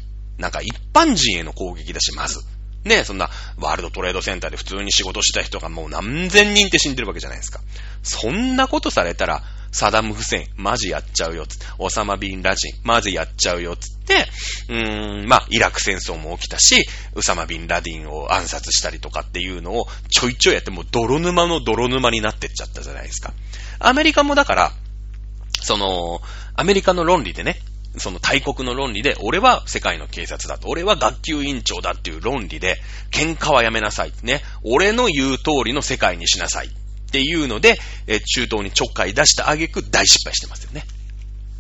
[0.41, 2.41] なんか一般人への攻撃だし、まず。
[2.85, 7.61] ねそんな、ワールドトレードセンターで普通に仕事した人がもう何千人って死んでるわけじゃないですか。
[8.03, 9.43] そんなことされたら、
[9.73, 11.65] サダム・フセイン、マジやっちゃうよ、つって。
[11.79, 14.29] オサマ・ビン・ラジン、マジやっちゃうよ、つって、
[14.69, 23.33] うーん、まあ、イラク戦争も起きたし、ウサマ・ビン・ラディンを暗殺したりとかっていうのをちょいちょいやって、もう泥沼の泥沼になってっちゃったじゃないですか。
[23.79, 24.73] アメリカもだから、
[25.63, 26.21] その、
[26.55, 27.59] アメリカの論理でね、
[27.99, 32.79] その大国の論理で、俺は世界の警察だと、俺は学級委員長だっていう論理で、
[33.11, 34.13] 喧嘩はやめなさい。
[34.23, 34.43] ね。
[34.63, 36.69] 俺の言う通りの世界にしなさい。
[36.69, 36.71] っ
[37.13, 40.85] ていうので、え中東にちょっかい出した挙句大失敗してますよね。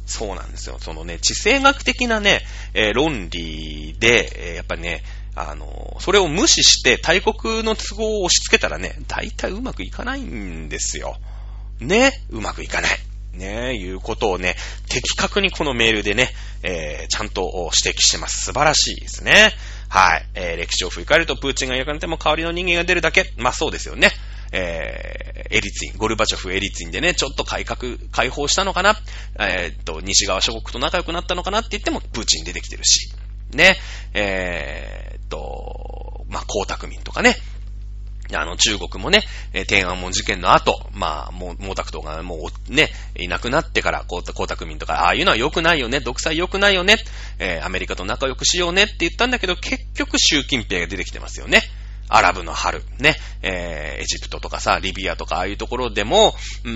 [0.06, 0.78] そうなんですよ。
[0.80, 2.40] そのね、地政学的なね、
[2.72, 5.02] えー、論理で、えー、やっぱりね、
[5.34, 11.16] あの、それを無視して大国の都合を押し付けたらね、大体うまくいかないんですよ。
[11.80, 12.98] ね、うまくいかない。
[13.34, 14.56] ねえ、いうことをね、
[14.88, 16.30] 的確にこのメールでね、
[16.62, 18.44] えー、ちゃんと指摘してます。
[18.44, 19.52] 素晴らしいですね。
[19.88, 20.26] はい。
[20.34, 23.32] えー、歴史を振り返ると、プーチンが焼かれても代わりの人間が出るだけ。
[23.36, 24.10] まあそうですよね。
[24.52, 28.96] えー、エリツィン、ゴルバチョフエリツィンでね、ちょっと改革、解放したのかな
[29.38, 33.12] えー、っと、西側諸国と仲良くなったのかなって言っても、プーチン出てきてるし。
[33.54, 33.76] ね。
[34.12, 37.36] えー、っと、まあ、江沢民とかね。
[38.32, 39.22] あの、中国もね、
[39.66, 46.96] 天安門事件の後、まあ、もう、毛沢東がもうね、いなくなってから、江沢民とか、ああいうのは良くないよね、独裁良くないよね、
[47.38, 51.62] えー、アメリカと仲良くしようねって言ったんだけど、結局習近平が出てきてますよね。
[52.08, 56.70] アラブの春、ね、えー、エジプトとかさ、リビアとかああいうところでも、うー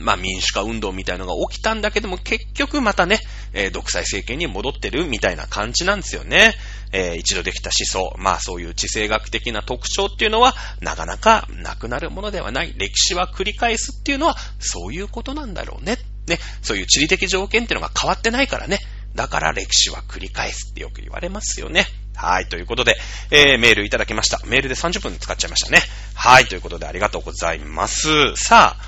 [0.00, 3.20] ん、まあ民主化運動みたいのが起きたんだけども、結局またね、
[3.52, 6.54] えー、独裁政権に戻ってるみたいな感じなんですよね。
[6.92, 12.74] えー、一度できた思想、まあそういう地政学的な特徴っていうのは、なかなかなくなるものではない。
[12.76, 15.98] 歴史は繰り返すっていうのは、そういうことなんだろうね。
[16.26, 18.78] ね、そういう地理的条件っていうのが変わってないからね。
[19.14, 21.86] だから歴史は繰り返すってよく言われますよね。
[22.14, 22.96] はい、ということで、
[23.30, 24.40] えー、メールいただきました。
[24.44, 25.80] メールで30分使っちゃいましたね。
[26.14, 28.08] はい、ということでありがとうございます。
[28.36, 28.82] さあ、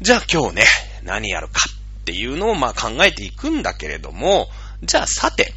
[0.00, 0.64] じゃあ今日ね、
[1.02, 1.60] 何やるか
[2.00, 4.48] っていうのをまあ考えていくんだけれども、
[4.82, 5.54] じゃあさて、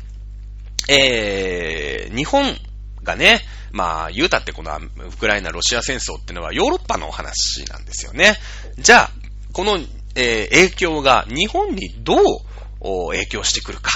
[0.89, 2.55] えー、日本
[3.03, 3.41] がね、
[3.71, 8.35] まあ、言うたってこのウクライナ、ロシア戦争ってのはヨーロッパのお話なんですよね。
[8.77, 9.11] じゃあ、
[9.51, 9.79] この、
[10.15, 13.91] えー、影響が日本にどう影響してくるか。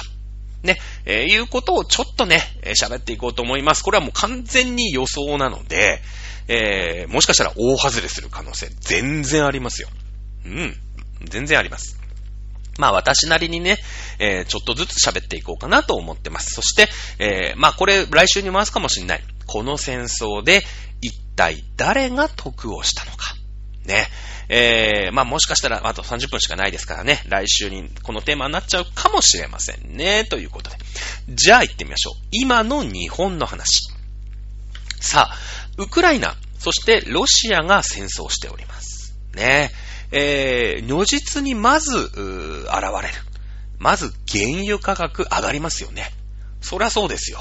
[0.64, 2.42] ね、えー、いうことをちょっとね、
[2.82, 3.84] 喋っていこうと思います。
[3.84, 6.02] これはもう完全に予想なので、
[6.48, 9.90] えー、もしかしたら大外れする可能性全然ありますよ。
[10.46, 10.76] うん。
[11.26, 12.00] 全然あります。
[12.78, 13.78] まあ私なりにね、
[14.20, 16.56] えー、ちょっとずつ喋っていこうかなと思ってます。
[16.56, 19.24] そして、えー、まあこれ来週に回すかもしんない。
[19.46, 20.64] この戦争で
[21.02, 23.36] 一体誰が得をしたのか。
[23.86, 24.08] ね。
[24.50, 30.26] えー、まあもしかしたらあと30分しかないですからね、来週にこのテーマになっちゃうかもしれませんね。
[30.26, 30.78] ということで。
[31.30, 32.14] じゃあ行ってみましょう。
[32.32, 33.92] 今の日本の話。
[35.00, 35.38] さあ、
[35.78, 39.16] ウクライナ、そしてロシアが戦争しております。
[39.34, 39.72] ね。
[40.12, 42.12] えー、如実にまず、現
[43.02, 43.14] れる。
[43.80, 46.12] まず、原油価格上がりますよね。
[46.62, 47.40] そりゃそうですよ。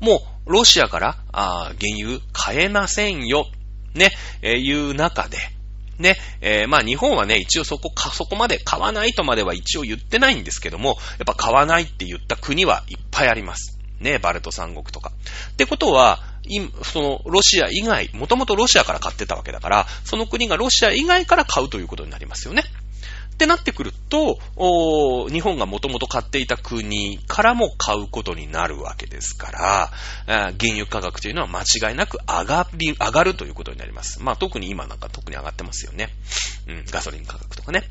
[0.00, 3.46] もう、ロシアから、あ原油買えませんよ。
[3.94, 4.10] ね、
[4.42, 5.38] えー、いう中で、
[5.98, 13.78] ね、えー、まあ日本はね、一応そこか、そこまで買わないとまでは一応言ってないんですけども、やっぱ買わないって言った国はいっぱいあります。
[14.00, 15.12] ね、バルト三国とか。
[15.52, 16.22] ってことは、
[16.82, 22.62] その、ロシア以外、もともとロシアから買ってたわけだから、その国がロシア以外から買うということになりますよね。
[23.32, 24.38] ってなってくると、
[25.30, 29.90] 日本がもともと買っていた国からも買うことになるわけですから、
[30.26, 34.22] 原油価格というのは間違いなく上がり、上がるということになります。
[34.22, 36.10] まあ特に今なんか特に上がってますよね。
[36.68, 37.88] うん、ガソリン価格とかね。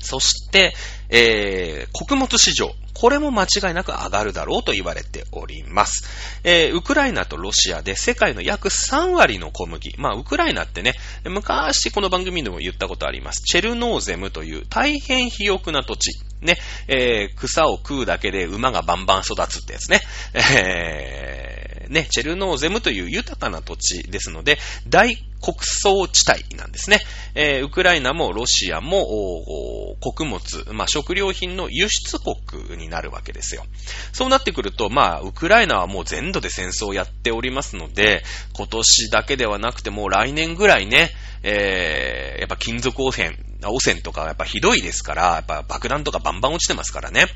[0.00, 0.74] そして、
[1.08, 2.74] えー、穀物市場。
[3.00, 6.04] これも間違いなく上がるだろうと言われております。
[6.44, 9.94] えー、ウクライナとロシアで世界の約3割の小麦。
[9.96, 10.92] まあ、ウクライナってね、
[11.24, 13.42] 昔この番組でも言ったことあります。
[13.42, 16.10] チェルノーゼムという大変肥沃な土地。
[16.42, 16.58] ね、
[16.88, 20.02] えー、草を食うだけで馬がバンバン育つってやつね。
[20.34, 21.59] えー、
[21.90, 27.00] ね、チェルノーゼムという豊かな土地ですので、大穀倉地帯なんですね。
[27.34, 30.40] えー、ウクライナもロシアも穀物、
[30.72, 33.64] まあ、食料品の輸出国になるわけですよ。
[34.12, 38.22] そうなってくると、まあ、ウクライナはもう全土で戦争をやっておりますので、
[38.54, 41.10] 今年だけではなくてもう来年ぐらいね、
[41.42, 47.26] えー、やっぱ金属汚染、汚染とかやっぱひどいですから、やっぱ爆弾とかバンバン落ちてますからね。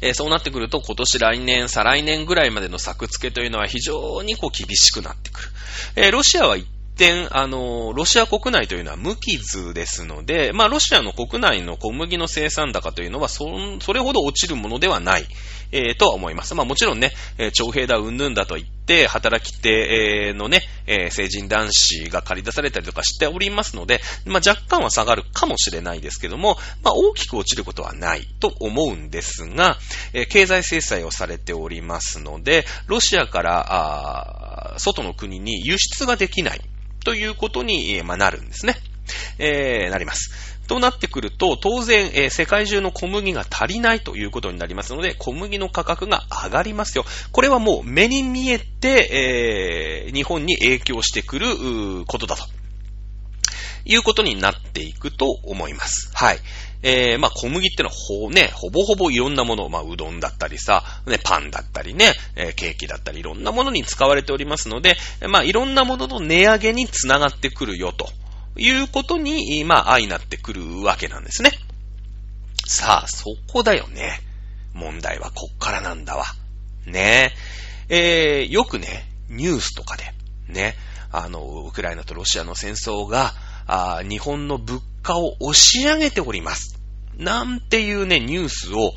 [0.00, 5.48] えー、そうなってくると今年来年、再来年ぐらいまでの作付けというのは非常にこう厳しくなってくる。
[5.96, 13.48] えー、ロシアは一点、あの、ロシア国内というのは無傷ですので、まあ、ロシアの国内の小麦の生産高というのは、そ、
[13.80, 15.26] それほど落ちるものではない、
[15.72, 16.54] えー、とは思います。
[16.54, 29.78] まあ、もちろんね、えー、徴兵だ、うんぬんだと言って、働き手のね、えー、成人男子が借り出されたりとかしておりますので、まあ、若干は下がるかもしれないですけども、まあ、大きく落ちることはないと思うんですが、
[30.12, 36.60] えー、経済制裁をされておりますので、ロシアから、あ外の国に輸出ができない。
[37.04, 38.76] ということに、まあ、なるんですね。
[39.38, 40.51] えー、なります。
[40.72, 47.04] となってくると、当然、えー、世界中の小麦が足りないということになりますので、小麦の価格が上がりますよ。
[47.30, 51.46] これはもう目に見えて、えー、日本に影響してくる
[52.06, 52.46] ことだと。
[53.84, 56.10] いうことになっていくと思います。
[56.14, 56.38] はい。
[56.84, 64.96] えー、まあ、小麦ってのはほ、ね、ほぼほぼいろんなもの、まあ、うどんだったりさ、ね、パンだったりね、えー、ケーキだったりいろんなものに使われておりますので、
[65.28, 68.08] まあ、いろんなものの値上げにつながってくるよと
[68.56, 71.52] いうことに、まあ、相なってくるわけなんですね。
[72.66, 74.20] さあ、そこだよね。
[74.74, 76.24] 問題はこっからなんだわ。
[76.86, 77.34] ね
[77.88, 78.40] え。
[78.40, 80.04] えー、よくね、ニュースとかで、
[80.48, 80.76] ね、
[81.10, 83.34] あの、ウクライナとロシアの戦争が、
[83.66, 86.78] あ日本の物価を押し上げております。
[87.16, 88.94] なんていうね、ニュースを、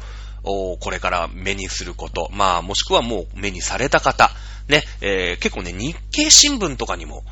[0.80, 2.30] これから目にすること。
[2.32, 4.32] まあ、もしくはもう目にされた方。
[4.68, 7.24] ね、えー、結構ね、日経新聞とかにも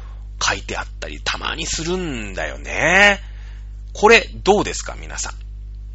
[0.43, 3.21] 書いてあったり、たまにするんだよね。
[3.93, 5.33] これ、どうですか、皆さん。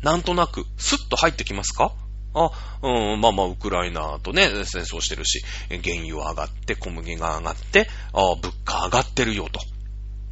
[0.05, 1.93] なんとなく、スッと入ってきますか？
[2.35, 2.51] あ、
[2.83, 9.61] うん、まあまあ、ウクライナとね、戦争してるし、原油は上がって、小麦が上がって、あ物価上がってるよと。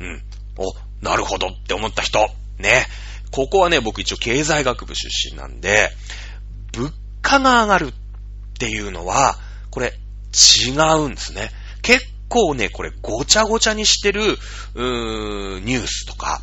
[0.01, 0.23] うん。
[0.57, 0.75] お、
[1.05, 2.29] なるほどって思った人。
[2.59, 2.87] ね。
[3.33, 5.91] ここはね、僕一応経済学部出身なんで、
[6.73, 7.93] 物価が上がるっ
[8.59, 9.37] ていうのは、
[9.71, 9.95] これ
[10.69, 11.51] 違うんですね。
[11.83, 14.39] 結構ね、これごちゃごちゃにしてる、
[14.75, 16.43] うーん、ニュースとか、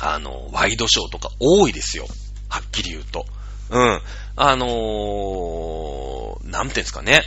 [0.00, 2.06] あの、ワイドショーとか多いですよ。
[2.48, 3.26] はっきり言うと。
[3.70, 4.00] うん。
[4.36, 7.22] あのー、なんていうんですかね。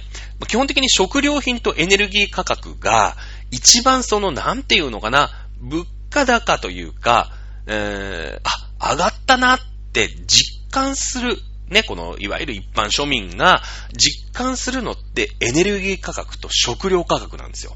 [0.47, 3.15] 基本的に食料品とエネルギー価格が
[3.51, 5.29] 一番その、なんていうのかな、
[5.61, 7.31] 物価高というか、
[7.67, 9.59] えー、あ、上がったなっ
[9.93, 11.37] て実感する、
[11.73, 13.61] ね、この、いわゆる一般庶民が
[13.91, 17.75] 実感するのってエネルギー価格と食料価格なんですよ。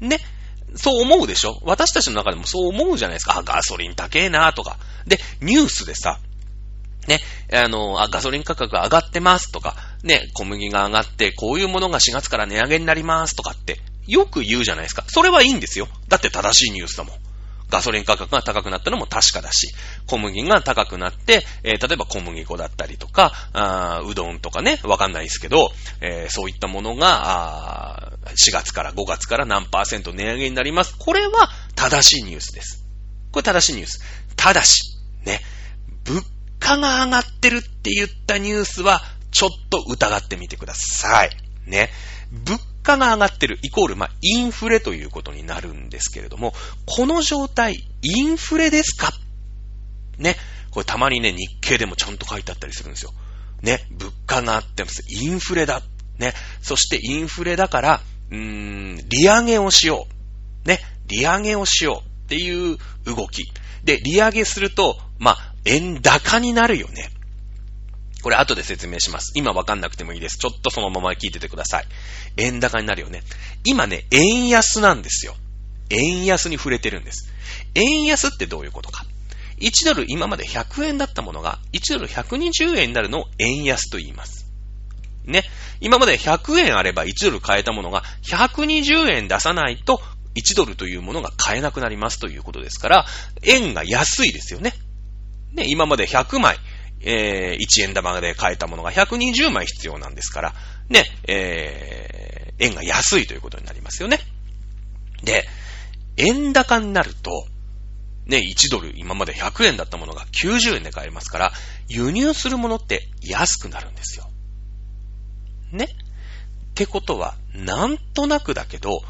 [0.00, 0.18] ね。
[0.74, 1.58] そう思うでしょ？
[1.62, 3.38] 私たちの中でもそう思うじゃないですか。
[3.38, 4.78] あ、ガソリン高えなとか。
[5.06, 6.18] で、ニュースでさ、
[7.06, 7.20] ね、
[7.52, 15.04] あの、あ、ガソリン価格上がってますとか、ね、小麦が上がって、こういうものが4月から値上げになりますとかって、よく言うじゃないですか。
[15.06, 15.88] それはいいんですよ。
[16.08, 17.16] だって正しいニュースだもん。
[17.68, 19.74] ガソリン価格が高くなったのも確かだし、
[20.06, 30.94] 小麦が高くなって、えー、例えば小麦粉だったりとか、あうどんとかね、わかんないですけど、えー、そういったものが、4月から5月から何パーセント値上げになります。
[30.98, 32.84] これは正しいニュースです。
[33.32, 34.00] これ正しいニュース。
[34.36, 35.40] ただし、ね、
[36.04, 36.22] 物
[36.60, 39.02] 価が上がってるって言ったニュースは、
[39.32, 41.36] ちょっと疑ってみてください。
[41.66, 41.90] ね。
[42.30, 46.54] 物価が上がってる、イコール、まあ、インフレということになるんですけれども、
[46.86, 49.12] この状態、インフレですか？
[50.18, 50.36] ね。
[50.70, 53.12] これたまにね、日経でもちゃんと書いてあったりするんですよ。
[53.62, 53.86] ね。
[53.90, 55.02] 物価があってます。
[55.08, 55.82] インフレだ。
[56.18, 56.32] ね。
[56.62, 60.06] そしてインフレだから、うーん、利上げをしよ
[60.64, 60.68] う。
[60.68, 60.78] ね。
[61.08, 63.44] 利上げをしようっていう動き。
[63.84, 67.10] で、利上げすると、まあ、円高になるよね。
[68.22, 69.32] これ後で説明します。
[69.36, 70.38] 今わかんなくてもいいです。
[70.38, 71.84] ちょっとそのまま聞いててください。
[72.36, 73.22] 円高になるよね。
[73.64, 75.34] 今ね、円安なんですよ。
[75.90, 77.32] 円安に触れてるんです。
[77.74, 79.04] 円安ってどういうことか。
[79.60, 84.46] 1ドル今まで100円だったものが1ドル120円になるのを円安と言います。
[85.24, 85.42] ね。
[85.80, 90.00] 今まで100円あれば1ドル買えたものが120円出さないと
[90.36, 93.06] 1ドルというものが買えなくなりますということですから、
[93.42, 94.74] 円が安いですよね。
[95.52, 96.58] ね、今まで100枚、
[97.00, 100.54] えー、1円玉で買えたものが120枚必要なんですから、
[100.88, 104.18] ね、えー、円が安いということになりますよね。
[105.22, 105.44] で、
[106.16, 107.46] 円高になると、
[108.26, 111.52] ね、1ドル今まで100円だったものが90円で買えますから、
[111.88, 114.28] 輸入するものって安くなるんですよ。
[115.72, 115.88] ねっ
[116.74, 119.00] てことは、なんとなくだけど、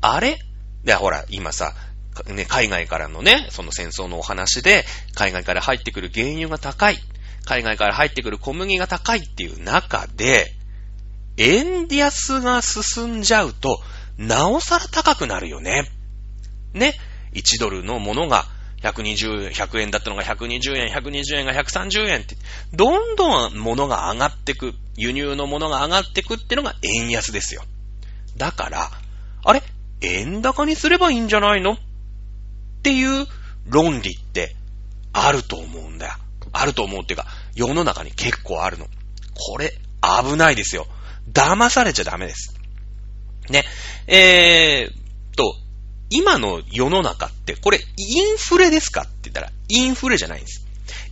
[0.00, 0.38] あれ？
[0.84, 1.74] で、ほら、今さ、
[2.26, 4.84] ね、海外からのね、その戦争のお話で、
[5.14, 6.98] 海外から入ってくる原油が高い、
[7.46, 10.52] 海外から入ってくる小麦が高いっていう中で、
[11.38, 13.80] 円安が進んじゃうと、
[14.18, 15.90] なおさら高くなるよね。
[16.74, 16.94] ね。
[17.32, 18.46] 1ドルのものが
[18.82, 22.36] 120、100円だったのが120円、120円が130円って、
[22.72, 27.62] どんどん物が上がってく、輸入のものが上がってくってのが円安ですよ。
[28.36, 28.90] だから、
[29.44, 29.62] あれ？
[30.00, 31.72] 円高にすればいいんじゃないの？
[31.72, 31.76] っ
[32.82, 33.26] ていう
[33.68, 34.56] 論理って
[35.12, 36.14] あると思うんだよ。
[36.60, 38.86] あると思うっていうか、世の中に結構あるの。
[39.34, 40.86] これ、危ないですよ。
[41.32, 42.54] 騙されちゃダメです。
[43.50, 43.64] ね。
[44.06, 45.54] えーと、
[46.10, 50.66] 今の世の中って、これ、インフレですかって言ったら、インフレじゃないんです。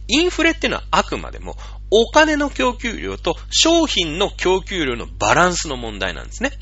[0.09, 1.57] インフレっていうのはあくまでも、
[1.91, 6.53] お金の供給量と商品の供給量のバランスの問題なんですね。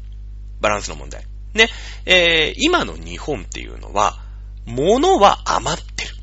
[0.61, 1.25] バランスの問題。
[1.55, 1.69] ね。
[2.07, 4.21] えー、今の日本っていうのは、
[4.65, 6.15] 物は余ってる。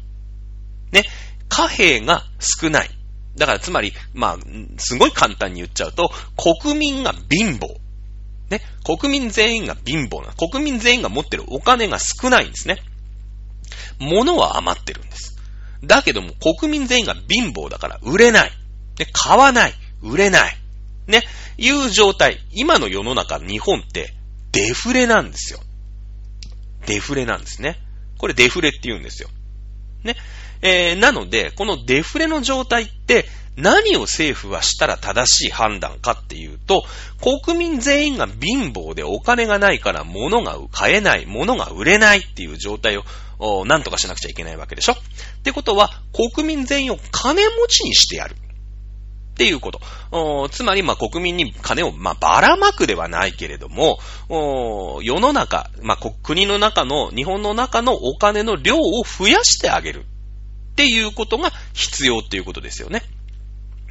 [0.92, 1.04] ね。
[1.50, 2.90] 貨幣が少ない。
[3.36, 4.38] だからつまり、まあ、
[4.78, 6.12] すごい簡単に言っちゃうと、
[6.62, 7.68] 国民が貧乏。
[8.50, 8.62] ね。
[8.84, 10.34] 国民全員が貧乏な。
[10.34, 12.78] 国民全員が持ってるお金が少ないんですね。
[14.00, 15.38] 物は余ってるんです。
[15.84, 18.52] だけども、国民全員が貧乏だから売れない。
[18.98, 19.74] ね、買わない。
[20.02, 20.58] 売れない。
[21.08, 21.24] ね。
[21.58, 22.40] いう状態。
[22.52, 24.14] 今の世の中、日本って
[24.52, 25.60] デフレなんですよ。
[26.86, 27.78] デフレなんですね。
[28.18, 29.30] これデフレって言うんですよ。
[30.04, 30.16] ね。
[30.62, 36.84] えー、なので、このデフレの状態って何を政府はしたら正しい判断かっていうと、
[37.44, 44.96] 国民全員が貧乏でお金がないから物が買えない、物が売れないっていう状態を、なんとかしなくちゃいけないわけでしょっ
[45.44, 48.36] てことは、国民全員を金持ちにしてやる。
[48.36, 50.50] っていうこと。
[50.52, 53.98] つまり、国民に金を、まあ、ばらまくではないけれども、
[55.02, 60.06] 世の中、まあ、国の中の、日本の中のお金の量を増やしてあげる。
[60.80, 63.02] っていうことが必要っていうことですよね。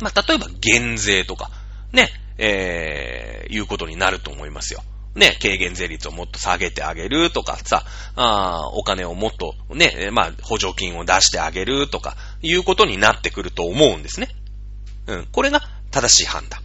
[0.01, 1.51] まあ、例えば減税とか、
[1.93, 2.09] ね、
[2.39, 4.83] えー、いうことになると思いますよ。
[5.15, 7.85] ね、軽減税率をもっと下げてあげるとかさ、
[8.15, 14.29] あお金をもっとね、まあ、補助金を出してあげるとか、いうことになってくると思うんですね。
[15.09, 15.29] うん。
[15.31, 15.61] これが
[15.91, 16.63] 正しい判断。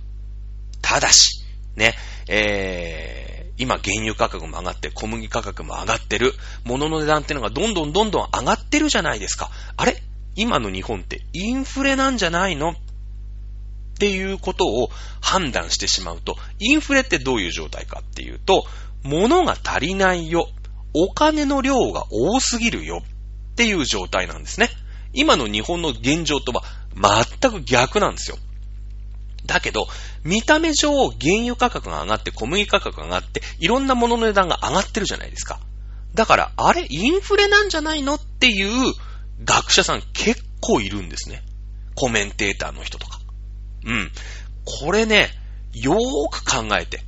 [0.81, 1.43] ただし、
[1.75, 1.95] ね、
[2.29, 6.33] えー、今原油価格も上がって、小麦価格も上がってる。
[6.63, 9.49] 物の値段ってのがどんどんどんどん上がってるじゃないですか。
[9.75, 10.01] あれ？
[10.35, 12.71] 今の日本ってインフレなんじゃないの？
[12.71, 12.75] っ
[13.99, 14.89] ていうことを
[15.21, 18.65] 判断してしまうと、インフレってどういう状態かっていうと、
[19.03, 20.47] 物が足りないよ。
[20.95, 23.01] お金の量が多すぎるよ。
[23.03, 24.69] っていう状態なんですね。
[25.13, 26.63] 今の日本の現状とは
[27.39, 28.37] 全く逆なんですよ。
[29.45, 29.87] だけど、
[30.23, 35.59] 見た目上、原油価格が上がって、小麦価格が上がって、いろんなものの値段が上がってるじゃないですか。
[36.15, 38.15] だから、あれ、インフレなんじゃないの？
[38.15, 38.93] っていう
[39.43, 41.41] 学者さん結構いるんですね。
[41.95, 43.19] コメンテーターの人とか。
[43.85, 44.11] うん。
[44.65, 45.29] これね、
[45.73, 47.03] よーく考えて。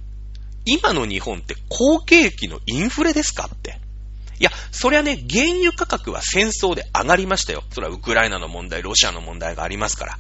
[0.65, 3.79] 今の日本って好景気のインフレですかって。
[4.39, 7.63] いや、そりゃね、原油価格は戦争で上がりましたよ。
[7.71, 10.17] それはウクライナの問題、ロシアの問題がありますから。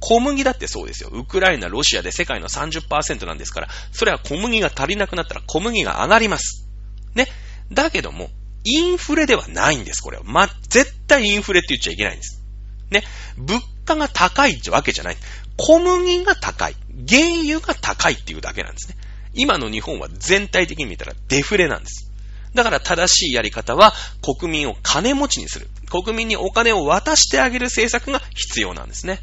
[0.00, 1.08] 小麦だってそうですよ。
[1.12, 6.68] ウクライナ、ロシアで世界の30%なんですから、それは小麦が足りなくなったら小麦が上がります。
[7.14, 7.26] ね。
[7.72, 8.28] だけども、
[8.64, 10.22] インフレではないんです、これは。
[10.24, 12.42] ま、絶対インフレって言っちゃいけないんです。
[12.90, 13.04] ね。
[13.36, 15.16] 物価が高いってわけじゃない。
[15.56, 16.76] 小麦が高い。
[17.08, 18.96] 原油が高いっていうだけなんですね。
[19.34, 22.10] 今の日本は全体的に見たらデフレなんです。
[22.54, 23.92] だから正しいやり方は
[24.22, 25.68] 国民を金持ちにする。
[25.90, 29.20] 国民にお金を渡してあげる政策が必要なんですね。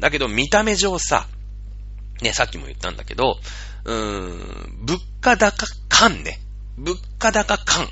[0.00, 1.26] だけど見た目上さ、
[2.20, 3.38] ね、さっきも言ったんだけど、
[3.84, 6.38] うーん、物価高感ね。
[6.76, 7.88] 物価高感。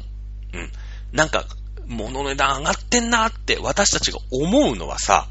[0.52, 0.72] うん。
[1.12, 1.44] なんか、
[1.86, 5.28] 物の値段上がってんなって私たちが思うのはさ、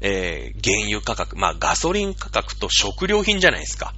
[0.00, 3.94] えー、原油価格、まあガソリン価格と食料品じゃないですか。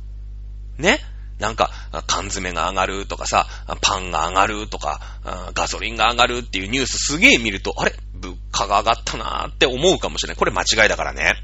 [0.79, 1.01] ね？
[1.39, 1.71] なんか、
[2.07, 3.47] 缶詰が上がるとかさ、
[3.81, 5.01] パンが上がるとか、
[5.55, 7.95] ガソリンが上がるっていうニュースすげえ見ると、あれ？
[8.15, 10.37] 物価が上がったなーって思うかもしれない。
[10.37, 11.37] これ間違いだからね。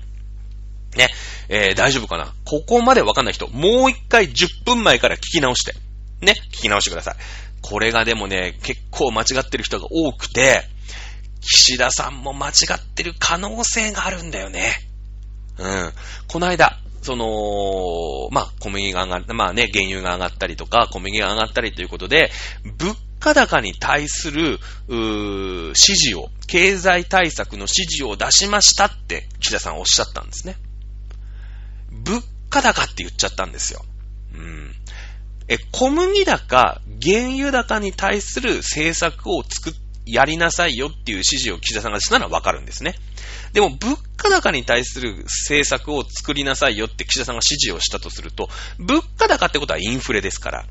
[0.97, 1.09] ね？
[1.49, 2.35] えー、大丈夫かな？
[2.45, 5.75] ここまでわかんない人、もう一回10分前から聞き直して。
[6.21, 6.35] ね？
[6.53, 7.17] 聞き直してください。
[7.63, 10.63] これがでもね、結構間違ってる人が多くて、
[11.41, 14.73] 岸田さんも間違ってる可能性があるんだよね。
[15.59, 15.93] うん。
[16.29, 22.31] この間、その、まあ、小麦が上がる、まあね、原油が上がったりとか、小麦が上がったりということで、
[22.79, 30.57] 物価高に対する、うー、指示を、経済対策の指示を出しましたって、岸田さんおっしゃったんですね。
[31.93, 33.85] 物価高って言っちゃったんですよ。
[34.35, 34.75] うん。
[35.49, 39.73] え、小麦高、原油高に対する政策を作
[40.07, 42.95] やりなさいよっていう指示を岸田さんがしたのはわかるんですね。
[43.53, 50.65] でも、物価高に対する政策を作りなさいよって岸田さんが指示をしたとすると、物価高ってことはインフレですから、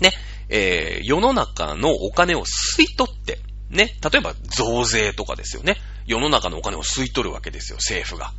[0.00, 0.12] ね、
[0.48, 5.76] えー、世の中のお金を吸い取って、ね、例えば増税とかですよね。
[6.06, 8.32] 世の中のお金を吸い取るわけですよ、政府が。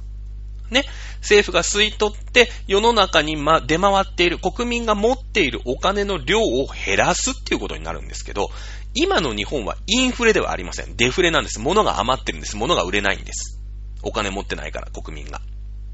[0.70, 0.84] ね、
[1.22, 8.50] 政府が吸い取って世の中に、ま、出回っている、国民が持っているお金の量を減らすっていうことになるんですけど、
[8.94, 10.96] 今の日本はインフレではありません。
[10.96, 11.60] デフレなんです。
[11.60, 12.58] 物が余ってるんです。
[12.58, 13.62] 物が売れないんです。
[14.04, 15.42] お金持ってないから、国民が。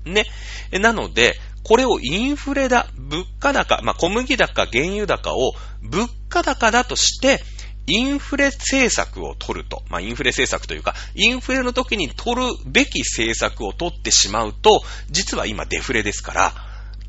[0.06, 0.26] ね。
[0.72, 7.42] なので、これをインフレだ、物価高、まあ、小麦高、原油高を物価高だとして、
[7.86, 16.54] インフレ政策を取ると、まあ、インフレ政策というか、インフレの時に取るべき政策を取ってしまうと、実は今デフレですから、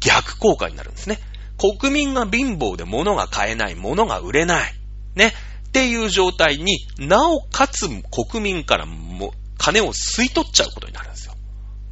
[0.00, 1.20] 逆効果になるんですね。
[1.58, 4.74] 国民が貧乏で物が買えない、物が売れない。
[5.14, 5.32] ね。
[5.68, 11.34] っていう状態になおかつ国民からも金を吸い取っちゃうことになるんですよ。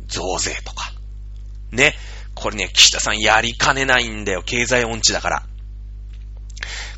[0.09, 0.93] 増税とか。
[1.71, 1.95] ね。
[2.35, 4.43] これね、岸田さんやりかねないんだよ。
[4.43, 5.43] 経済音痴だから。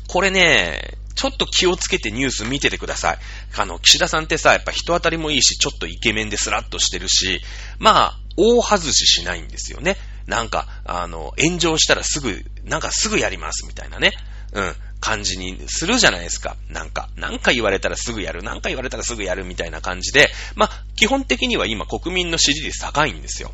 [0.07, 3.17] これね、ちょっと気をつけてニュース見ててください。
[3.57, 7.41] あの、岸田さんってさ、やっぱ人当たりもいいし、ちょっとイケメンでスラッとしてるし、
[7.79, 9.97] まあ、大外ししないんですよね。
[10.27, 14.11] なんか、あの、炎上したらすぐ、なんかすぐやりますみたいなね。
[14.53, 14.75] うん。
[14.99, 16.57] 感じにするじゃないですか。
[16.69, 23.51] なんか、なんか言われたらすぐやる、なんか言われたらすぐやるみたいな感じで、まあ、基本的には今国民の支持率高いんですよ。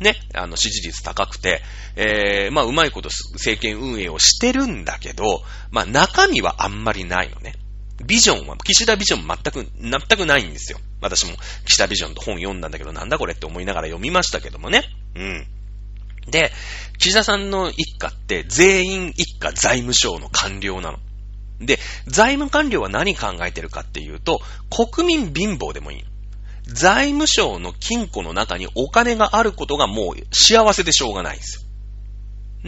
[0.00, 1.62] ね、あの支持率高くて、
[1.96, 7.54] えー、まあ、うまいこと政権運営をしてるんだけど、まあ、中身はあんまりないのね。
[8.04, 10.78] ビジョンは、岸田ビジョン全く、全くないんですよ。
[11.00, 11.32] 私も
[11.64, 14.84] 岸田ビジョンと本読んだんだけど、なんだこれって思いながら読みましたけどもね。
[15.14, 15.46] うん。
[16.30, 16.52] で、
[16.98, 20.98] 岸田さんの一家って全員一家財務省の官僚なの。
[21.60, 24.40] で、財務官僚は何考えてるかっていうと、
[24.70, 26.04] 国民貧乏でもいい。
[26.66, 31.62] 財務省の金庫の中にお金があることがもう幸せでしょうがないんですよ。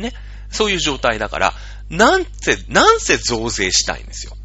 [0.02, 0.12] ね。
[0.50, 1.54] そういう状態だから、
[1.90, 4.36] なんせ、なんせ増税したいんですよ。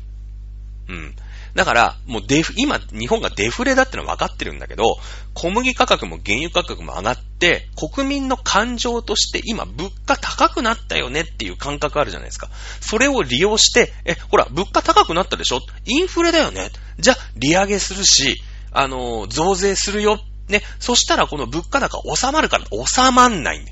[0.89, 1.15] うん。
[1.53, 4.97] だから、もうデフ、今、日本がデフレだってのは分かってるんだけど、
[5.35, 12.49] 小麦価格も原油価格も上がって、国民の感情として今、物価高くなったよねっていう感覚あるじゃないですか。
[12.81, 15.59] それを利用して、え、ほら、物価高くなったでしょ？
[15.85, 16.71] インフレだよね？
[16.97, 18.41] じゃ、利上げするし、
[18.73, 20.19] あの、増税するよ。
[20.47, 20.61] ね。
[20.79, 23.65] そしたらこの物価高収まるから、収まんない。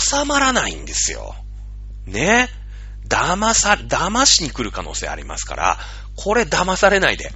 [0.00, 1.34] 収まらないんですよ。
[2.06, 2.48] ね。
[3.08, 5.78] 騙さ、騙しに来る可能性ありますから、
[6.16, 7.32] これ騙されないで。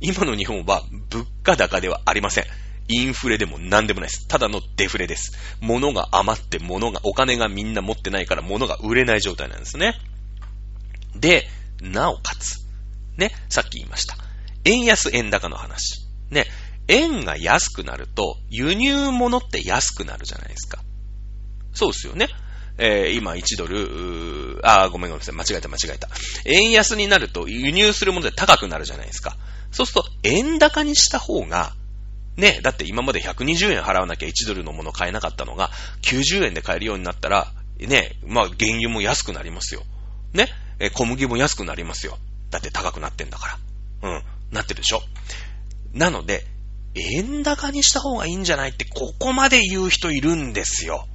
[0.00, 2.44] 今の日本は物価高ではありません。
[2.88, 4.26] インフレでも何でもないです。
[4.26, 5.32] ただのデフレです。
[5.60, 9.94] 物が余って物が、お金がみんな持ってないから物が売れない状態なんですね。
[11.14, 11.46] で、
[11.80, 12.66] なおかつ、
[13.16, 14.16] ね、さっき言いました。
[14.64, 16.09] 円安円高の話。
[16.30, 16.46] ね、
[16.88, 20.82] 円が安くなると、輸入物って安くなるじゃないですか。
[21.72, 22.28] そうですよね。
[22.78, 25.34] えー、今1ドル、あ、ごめんごめんなさい。
[25.34, 26.08] 間違えた間違えた。
[26.46, 29.36] 円安になると輸入するもので高くなるじゃないですか。
[29.70, 31.74] そうすると、円高にした方が、
[32.36, 35.70] ね、だって今まで120円払わなきゃ1ドルのもの買えなかったのが、
[36.02, 39.82] 90円で買えるようになったら、ね、まあ原油も安くなりますよ。
[40.32, 40.48] ね、
[40.94, 42.18] 小麦も安くなりますよ。
[42.50, 43.58] だって高くなってんだか
[44.02, 44.10] ら。
[44.10, 44.22] うん、
[44.52, 45.02] なってるでしょ。
[45.92, 46.44] なので、
[46.94, 51.06] 円高にした方がいいんじゃないって、ここまで言う人いるんですよ。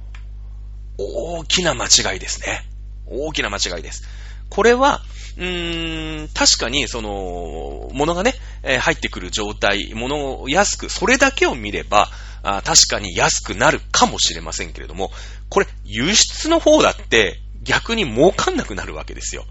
[0.98, 2.62] 大きな間違いですね。
[3.06, 4.04] 大きな間違いです。
[4.48, 5.02] これは、
[5.36, 12.08] うーん、確かに、その、物がね、えー、入ってくる状態、物を安く、それだけを見れば
[12.46, 15.10] あ、確かに安くなるかもしれませんけれども、
[15.48, 19.44] これ、輸出の方だって逆に儲かんなくなるわけですよ。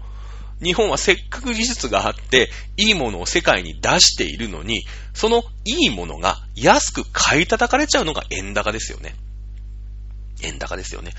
[0.62, 4.84] 日本はせっかく技術があって、いいものを世界に出しているのに、
[5.14, 9.14] そのいいものが安く買い叩かれちゃうのが円高ですよね。
[10.42, 11.12] 円高ですよね。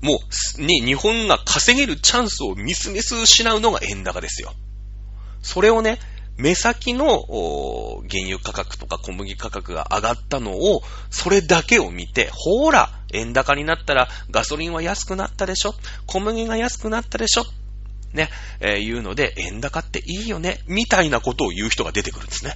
[0.00, 0.18] も
[0.58, 4.52] う、ね、日本が稼げるチャンスをみすみす失うのが円高ですよ。
[5.42, 5.98] それをね、
[6.36, 7.24] 目先の
[8.08, 15.74] 原油価格とか小麦価格が上がったのを、それだけを見て、ほーら、円高になったらガソリンは安くなったでしょ？
[16.06, 17.44] 小麦が安くなったでしょ？
[18.12, 22.54] ね、えー、言うので、円高っていいよね、みたいなことを言う人が出てくるんですね。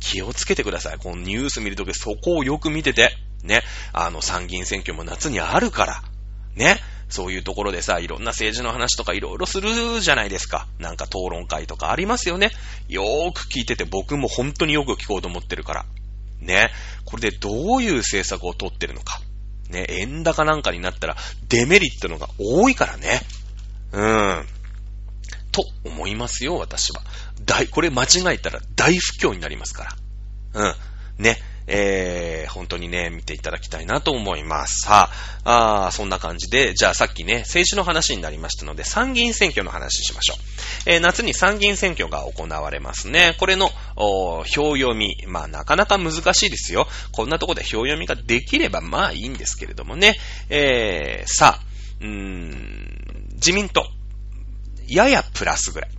[0.00, 0.98] 気をつけてください。
[0.98, 3.62] このニュース見るとき、そこをよく見てて、ね、
[3.92, 6.02] あの参議院選挙も夏にあるから、
[6.54, 6.76] ね、
[7.08, 10.66] そういうところでさ、いろんな政治の話とかいろいろするじゃないですか。
[10.78, 12.50] なんか討論会とかありますよね。
[12.88, 15.84] よーく聞いてて僕も本当によく聞こうと思ってるから。
[16.40, 16.70] ね。
[17.04, 19.20] これでどういう政策を取ってるのか。
[19.68, 19.86] ね。
[19.88, 21.16] 円高なんかになったら
[21.48, 23.20] デメリットのが多いからね。
[23.92, 24.46] うん。
[25.52, 27.02] と思いますよ、私は。
[27.44, 29.96] 大、これ間違えたら大不況になりますか
[30.54, 30.62] ら。
[30.62, 31.22] うん。
[31.22, 31.38] ね。
[31.66, 34.84] えー、本当にね、見ていただきたいなと思います。
[34.84, 35.10] さ
[35.44, 40.90] あ、あそんな感じで、じゃあさっきね、政治の話になりましたので、参議院選挙の話しましょう。
[40.90, 43.36] えー、夏に参議院選挙が行われますね。
[43.38, 45.16] これの、票読み。
[45.28, 46.88] まあ、なかなか難しいですよ。
[47.12, 50.16] こんなとこで票読みができれば、まあいいんですけれどもね。
[50.48, 51.64] えー、さあ、
[52.00, 53.86] うーん、自民党。
[54.88, 55.90] ややプラスぐらい。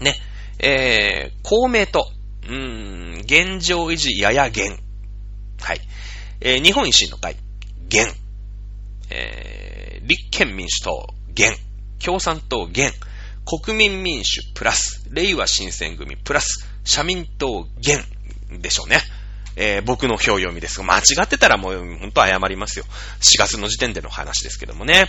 [0.00, 0.16] ね。
[0.58, 2.08] えー、公明党。
[2.44, 4.78] うーん、現状維持やや減。
[5.60, 5.80] はい。
[6.40, 7.36] えー、日本維新の会、
[7.88, 8.06] 減。
[9.10, 11.56] えー、立憲民主党、減。
[12.02, 12.92] 共産党、減。
[13.46, 15.06] 国民民主、プラス。
[15.10, 16.66] 令和新選組、プラス。
[16.84, 18.04] 社民党、減。
[18.60, 19.00] でしょうね。
[19.56, 22.84] えー、僕の表読みですが、間違ってたらもう、ほんと謝りますよ。
[23.20, 25.08] 4月の時点での話ですけどもね。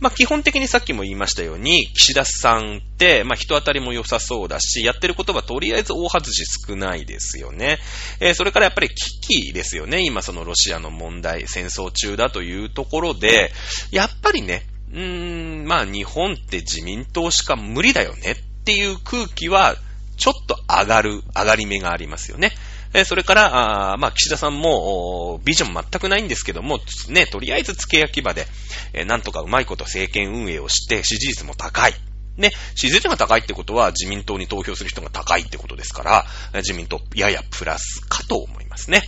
[0.00, 7.78] まあ、基本的にさっきも言いましたように、岸田さんって、まあ、人当たりも良さそうだし、やってることはとりあえず大外し少ないですよね。
[8.20, 10.04] えー、それからやっぱり危機ですよね。
[10.04, 13.52] 今そのロシアの問題、戦争中だというところで、
[13.90, 19.76] やっぱりね、うーん、まあ、日本って自民党しか無理だよねっていう空気は、
[20.16, 22.52] ちょっと上がる、上がり目がありますよね。
[22.92, 28.46] えそれから、あまあ、岸田さんも、ビジョン全くないんですけども、ね、とりあえず付け焼き場で、
[28.92, 31.94] えなんとかうまいこと政権運営をして、支持率も高い。
[32.36, 39.02] ね、支持率が高いってことは自民党に投票する人が高いってことですから、自民党ややプラスかと思いますね。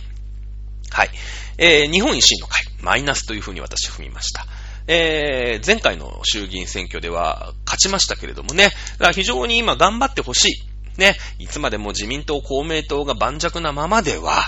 [0.89, 1.09] はい。
[1.57, 4.47] えー、日本維新の会、マイナスというふうに私踏みました。
[4.87, 8.71] えー、前回の衆議院選挙では勝ちましたけれどもね、
[9.13, 10.68] 非常に今頑張ってほしい。
[10.99, 14.43] ね、いつまでも自民党、公明党が盤石なままでは、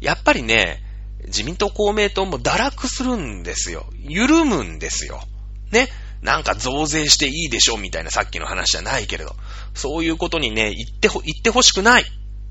[0.00, 0.82] やっぱりね、
[1.26, 3.86] 自民党、公明党も堕落するんですよ。
[3.98, 5.20] 緩むんですよ。
[5.72, 5.88] ね。
[6.22, 9.34] なんか増税していいでしょみたいなさっきの話じゃないけれど。
[9.74, 12.04] そういうことにね、言ってほ、言ってほしくない。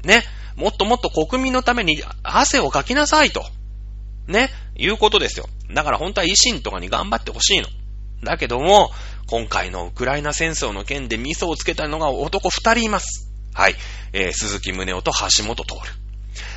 [0.03, 0.24] ね。
[0.56, 3.45] もっともっと国民のために汗をかきなさいと。
[4.28, 4.49] ね。
[4.76, 5.47] いうことですよ。
[5.74, 7.68] だから本当は維新とかに頑張ってほしいの。
[8.24, 8.91] だけども、
[9.28, 13.34] 今回のウクライナ戦争の件で味噌をつけたのが男二人います。
[13.56, 13.76] はい。
[14.12, 15.74] えー、鈴木宗男と橋本徹。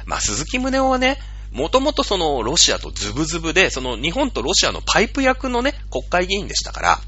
[0.05, 1.19] まあ、鈴木宗男はね、
[1.53, 6.99] もともとそのロシアとズブズブで、その日本とロシアのパイプ役のね、国会議員でしたから、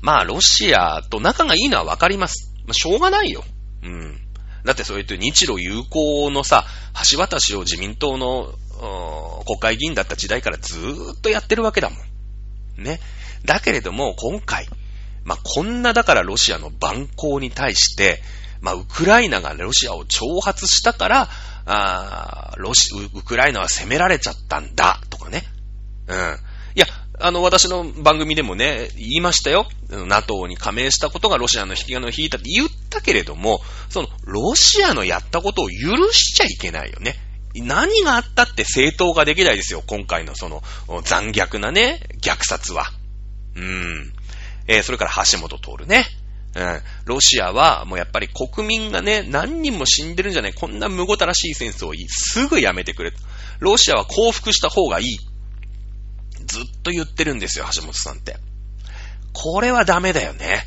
[0.00, 2.54] まあ、ロシアと仲がいいのはわかります。
[2.66, 3.42] まあ、しょうがないよ。
[3.82, 4.20] うん。
[4.64, 6.64] だってそう言って日露友好のさ、
[7.10, 8.54] 橋渡しを自民党の
[9.44, 11.96] 国会議員だった時代からずーっとやってるわけだも
[12.76, 12.84] ん。
[12.84, 13.00] ね。
[13.44, 14.68] だけれども、今回、
[15.24, 18.22] まあ、こんなだからロシアの蛮行に対して、
[18.60, 21.28] まあ、ウクライナがロシアを挑発したから、
[21.66, 25.44] あロシ、ウクライナは攻められちゃったんだ、とかね。
[26.06, 26.38] うん。
[26.74, 26.86] いや、
[27.20, 29.68] あの、私の番組でもね、言いましたよ。
[29.90, 37.16] NATO に加盟したことがロシアの引き金を引いたって言ったけれども、その、ロシアのやったことを許しちゃいけないよね。
[37.54, 39.82] 何があったって正当ができないですよ。
[39.86, 40.62] 今回のその、
[41.02, 42.86] 残虐なね、虐殺は。
[43.56, 44.12] うん。
[44.68, 46.06] えー、それから橋本徹ね。
[46.54, 46.80] うん。
[47.04, 53.12] ロシアは、もうやっぱり国民がね、何人も死んでるんじゃないこんな無ごたらしい戦争をすぐやめてくれ。
[53.60, 55.18] ロシアは降伏した方がいい。
[56.46, 58.36] ずっと言ってるんですよ、橋本さんって。
[59.32, 60.64] これはダメだよね。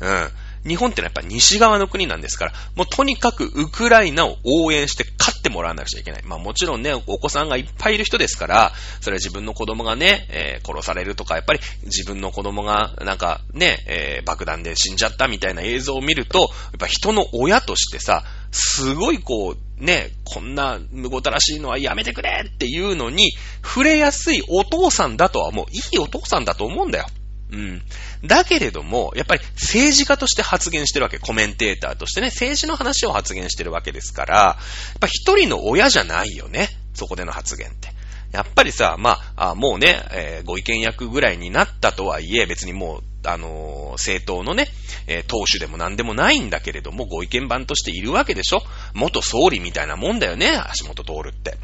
[0.00, 0.30] うん。
[0.66, 6.22] 日本ってのはやっぱ西側の国なんですから、もうとにかくウクライナを応援して勝ってもらわなくちゃいけない。
[6.24, 16.48] まあもちろんね、お子さんがいっぱいいる人ですから、それは自分の子供がね、えー、殺されるとか、やっぱり自分の子供がなんかね、えー、爆弾で死んじゃったみたいな映像を見ると、やっ
[16.78, 27.06] ぱ人の親としてさ、すごいこう、ね、こんな無ごたらしいのはやめてくれっていうのに、触れやすいお父さんだとはもういいお父さんだと思うんだよ。
[27.52, 27.82] うん。
[28.24, 31.18] だけれども、やっぱり政治家として発言してるわけ。
[31.18, 34.58] コメンテーターとしてね、政治の話を発言してるわけですから、や
[34.96, 36.68] っぱ一人の親じゃないよね。
[36.94, 37.96] そこでの発言って。
[38.32, 44.68] やっぱりさ、まあ、あもうね、えー、ご意見役ぐらいになったとはいえ、別にもう、あのー、政党のね、
[45.06, 48.62] えー、党首でも何でもないんだけれども、ご意見番としているわけでしょ
[48.94, 51.56] 元総理みたいなもんだよね、橋本徹って。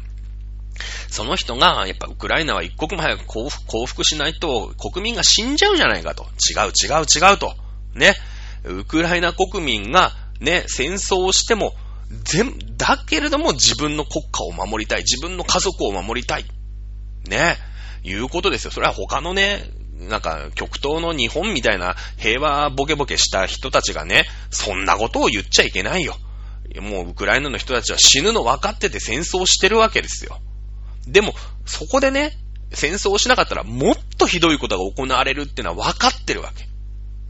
[1.09, 6.23] その人が、やっぱウクライナは一刻も早く降伏しないと国民が死んじゃうじゃないかと。
[6.23, 7.55] 違う違う違うと。
[7.95, 8.15] ね。
[8.65, 11.73] ウクライナ国民がね、戦争をしても、
[12.23, 14.99] 全、だけれども自分の国家を守りたい。
[14.99, 16.45] 自分の家族を守りたい。
[17.27, 17.57] ね。
[18.03, 18.71] いうことですよ。
[18.71, 19.63] それは他のね、
[19.95, 26.17] なんか、極東の日本みたいな平和ボケボケした人たちがね、そんなことを言っちゃいけないよ。
[26.81, 30.39] もうウクライナの人たちは死ぬの分かってて戦争してるわけですよ。
[31.07, 31.33] でも、
[31.65, 32.33] そこでね、
[32.71, 36.67] 戦争をしなかったらもっとひどいことが行われるっていうのは分かってるわけ。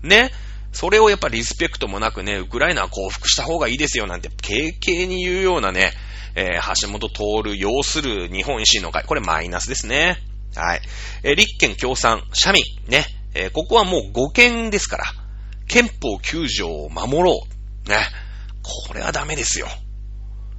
[0.07, 0.31] ね。
[0.71, 5.91] それをやっぱリスペクトもなくね、ウクライナは降伏した方がいいですよなんて、軽々に言うようなね、
[6.35, 9.03] えー、橋本徹要する日本維新の会。
[9.03, 10.17] これマイナスですね。
[10.55, 10.81] はい。
[11.21, 13.05] えー、立憲共産、社民、ね。
[13.35, 15.05] えー、ここはもう5権ですから、
[15.67, 17.41] 憲法9条を守ろ
[17.85, 17.89] う。
[17.89, 17.97] ね。
[18.87, 19.67] これはダメですよ。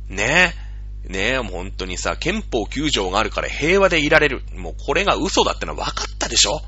[0.08, 0.54] ね。
[1.06, 4.42] ねえ、もう本当にさ、憲法9条があるから平和でいられる。
[4.54, 6.62] もうこれが嘘だってのは分かったでしょ？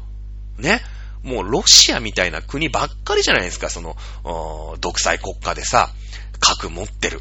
[0.59, 0.82] ね？
[1.22, 3.97] もうロシアみたいな国ばっかりじゃないですか、その、
[4.80, 5.91] 独裁国家でさ、
[6.39, 7.20] 核持ってる。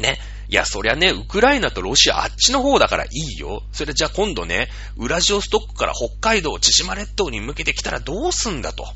[0.00, 0.18] ね？
[0.48, 3.62] いや、そりゃね、ウクライナとロシアあっちの方だからいいよ。
[3.72, 8.86] それじゃあ今度ね、ウラジオストックから北海道、千島列島に向けてきたらどうすんだと。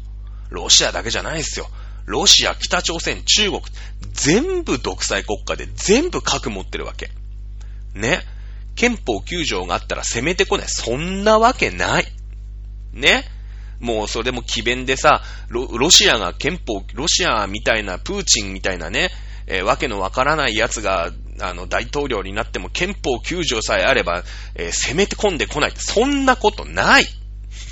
[0.50, 1.68] ロシアだけじゃないですよ。
[2.08, 3.62] ロシア、北朝鮮、中国、
[4.12, 7.10] 全部独裁国家で全部核持ってるわけ。
[7.94, 8.20] ね。
[8.76, 10.68] 憲法9条があったら攻めてこない。
[10.68, 12.06] そんなわけない。
[12.94, 13.24] ね。
[13.78, 19.10] もうそれでも奇弁でさ、ロシアが憲法、ロシアみたいな、プーチンみたいなね、
[19.46, 25.72] えー、わけのわからない奴が、あの、大統領になっても憲法9条さえあれば、えー、攻めてこんでこない。
[25.76, 27.04] そんなことない。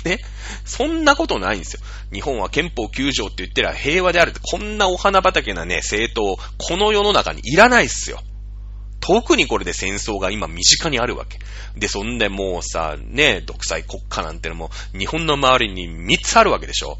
[0.05, 0.19] ね。
[0.67, 1.79] そんなことないんですよ。
[2.13, 8.19] 日本は憲法9条って言ってりゃ平和であるって、こんなお花畑なね、政党、この世の中にいらないっすよ。
[8.99, 11.39] 特にこれで戦争が今身近にあるわけ。
[11.77, 16.97] で、そんでもうさ、ね、独裁国家なんてのも日本の周りに3つあるわけでしょ。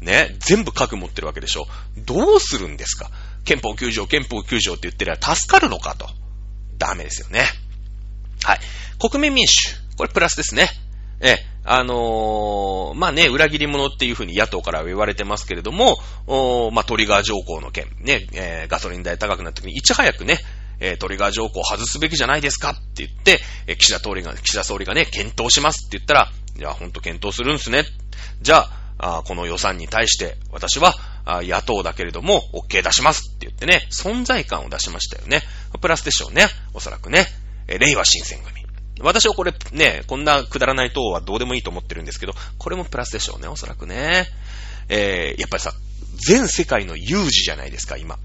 [0.00, 1.66] ね、全部核持ってるわけでしょ。
[1.98, 3.10] どうするんですか？
[3.44, 6.08] 憲法9条、憲法9条って言ってりゃ助かるのかと。
[6.76, 7.44] ダメですよね。
[8.42, 8.60] はい。
[8.98, 9.76] 国民民主。
[9.96, 10.68] これプラスですね。
[11.20, 15.96] ええ、あのー、まあね、裏切り者っていうふうに野党から言われてますけれども、
[16.26, 20.38] おまあ、トリガー条項の件、ね、えー、ガソリン代高くなった時にいち早くね、
[20.80, 27.84] えトリガー条項を外すべきじゃないですかって言って、え岸田総理が、岸田総理がね、検討しますって言ったら、いや、ほんと検討するんすね。
[28.42, 30.94] じゃあ、あこの予算に対して、私は、
[31.26, 35.42] あ野党だけれども、OK 出しますって言ってね、存在感を出しましたよね。
[35.80, 36.48] プラスでしょうね。
[36.74, 37.26] おそらくね。
[37.66, 38.63] え令和新選組。
[39.00, 44.26] 私はこれね、こんなくだらない党はどうでもいいと思ってるんですけど、これもプラスでしょうね、おそらくね。
[44.88, 45.72] えー、やっぱりさ、
[46.26, 48.18] 全世界の有事じゃないですか、今。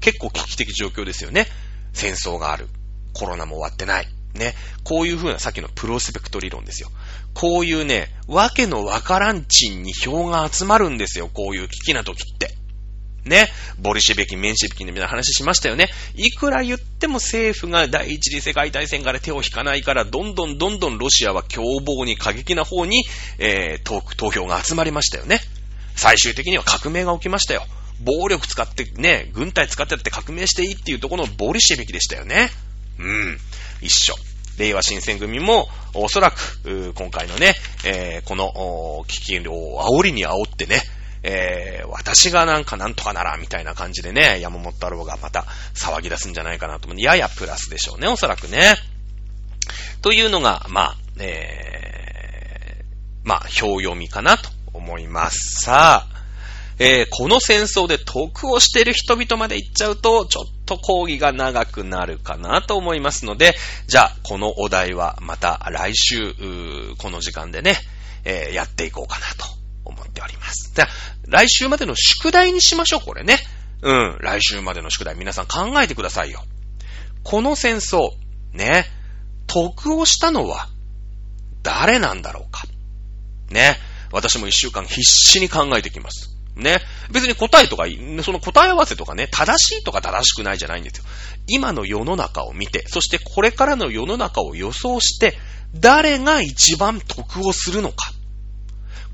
[0.00, 1.46] 結構危機的状況ですよね。
[1.92, 2.68] 戦争がある。
[3.14, 4.08] コロナも終わってない。
[4.34, 4.54] ね。
[4.84, 6.90] こういう風なさっきのプロスペクト理論ですよ。
[7.34, 11.28] こういうね、わけのわからんちんに票が集まるんですよ。
[11.32, 12.54] こういう危機な時って。
[13.24, 13.48] ね。
[13.78, 15.88] ボリシェベキ、メンシェベキみたいな話しましたよね。
[16.14, 23.04] いくら言っても政府が第一次世界大戦から手を引かないから、どんどんどんどんロシアは凶暴に過激な方に、
[23.38, 25.40] えー、投票が集まりましたよね。
[25.94, 27.66] 最終的には革命が起きましたよ。
[28.00, 32.50] 暴力使ってね、軍隊使ってって革命していいっていうところのボリシェビキでしたよね。
[32.98, 33.38] うん。
[33.80, 34.16] 一緒。
[34.58, 37.54] 令和新選組も、おそらく、今回のね、
[37.84, 40.82] えー、この、危機を煽りに煽ってね、
[41.22, 47.00] えー、私がなんかなんとかなら、みたいな感じでね、山本太郎がまた騒ぎ出すんじゃないかなと思う。
[47.00, 48.74] ややプラスでしょうね、おそらくね。
[50.00, 55.64] というのが、まあ、えー、まあ、表読みかなと思います。
[55.64, 56.12] さあ、
[56.78, 63.54] えーこの戦争で得をしている人々まで行っちゃうと、ちょっと講義が長くなるかなと思いますので、
[63.86, 66.34] じゃあ、このお題はまた来週、
[66.98, 67.76] この時間でね、
[68.24, 69.61] えーやっていこうかなと
[70.52, 70.72] ます。
[70.74, 70.88] じゃあ、
[71.26, 73.38] 来週までの宿題にしましょう、これね。
[73.82, 76.44] うん、来週までの宿題、皆さん考えてくださいよ。
[77.24, 78.10] この戦争、
[78.52, 78.86] ね、
[79.46, 80.68] 得をしたのは
[81.62, 82.62] 誰なんだろうか。
[83.50, 83.76] ね。
[84.12, 86.36] 私も一週間必死に考えてきます。
[86.54, 86.80] ね。
[87.10, 87.84] 別に答えとか、
[88.22, 91.04] その答え合わせとかね、正しいとか正しくないじゃないんですよ。
[91.46, 95.38] 今の世の中を見て、そしてこれからの世の中を予想して、
[95.74, 98.12] 誰が一番得をするのか。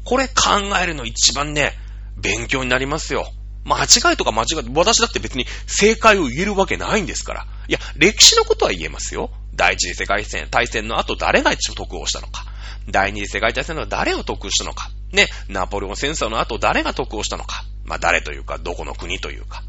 [0.08, 0.34] これ考
[0.82, 1.74] えるの一番ね、
[2.16, 3.30] 勉強になりますよ。
[3.66, 7.46] 間違いとか間違い、私だって別に正解を言えるわけないんですから。
[7.68, 9.30] いや、歴史のことは言えますよ。
[9.54, 12.46] 第一次世界戦、大戦の後誰が一番得をしたのか。
[12.88, 14.90] 第二次世界大戦の後誰を得したのか。
[15.12, 17.64] ね、ナポレオン戦争の後誰が得をしたのか。
[17.84, 19.62] まあ誰というか、どこの国というか。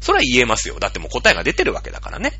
[0.00, 0.80] それは言えますよ。
[0.80, 2.32] だってもう答えが出てるわけだからね。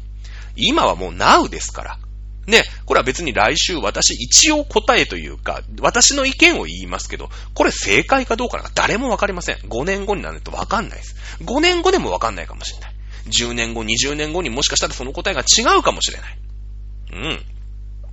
[0.56, 1.98] 今はもう now ですから。
[2.46, 9.56] ね、これは別に来週私一応答えというか、私の意見を言いますけど、これ正解かどうかなんか誰もわかりません。
[9.56, 11.16] 5年後になるとわかんないです。
[11.40, 12.94] 5年後でもわかんないかもしれない。
[13.26, 16.38] 10年後、20年後にもしかしたらその答えが違うかもしれない。
[17.12, 17.42] うん。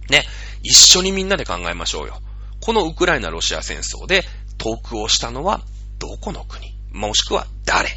[0.09, 0.23] ね、
[0.63, 2.21] 一緒にみんなで考えましょうよ。
[2.61, 4.23] このウクライナ・ロシア戦争で
[4.57, 5.61] 得をしたのは
[5.99, 6.73] どこの国？
[6.91, 7.89] もしくは誰？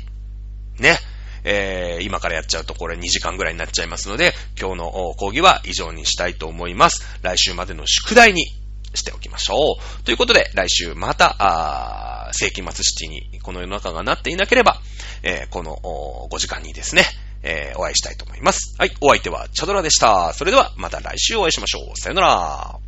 [0.78, 0.98] ね。
[1.44, 7.04] えー、今からやっちゃうとこれ2時間ぐらいになっちゃいますので、今日の講義は以上にしたいと思います。
[7.22, 8.46] 来週までの宿題に
[8.94, 10.02] しておきましょう。
[10.04, 14.80] ということで、来週また、あ世紀末シティにこの世の中がなっていなければ、
[15.22, 15.76] えーこの
[16.30, 17.04] 5時間にですね、
[17.42, 18.74] えーお会いしたいと思います。
[18.78, 20.32] はい、お相手はチャドラでした。
[20.32, 21.96] それではまた来週お会いしましょう。
[21.98, 22.83] さよなら。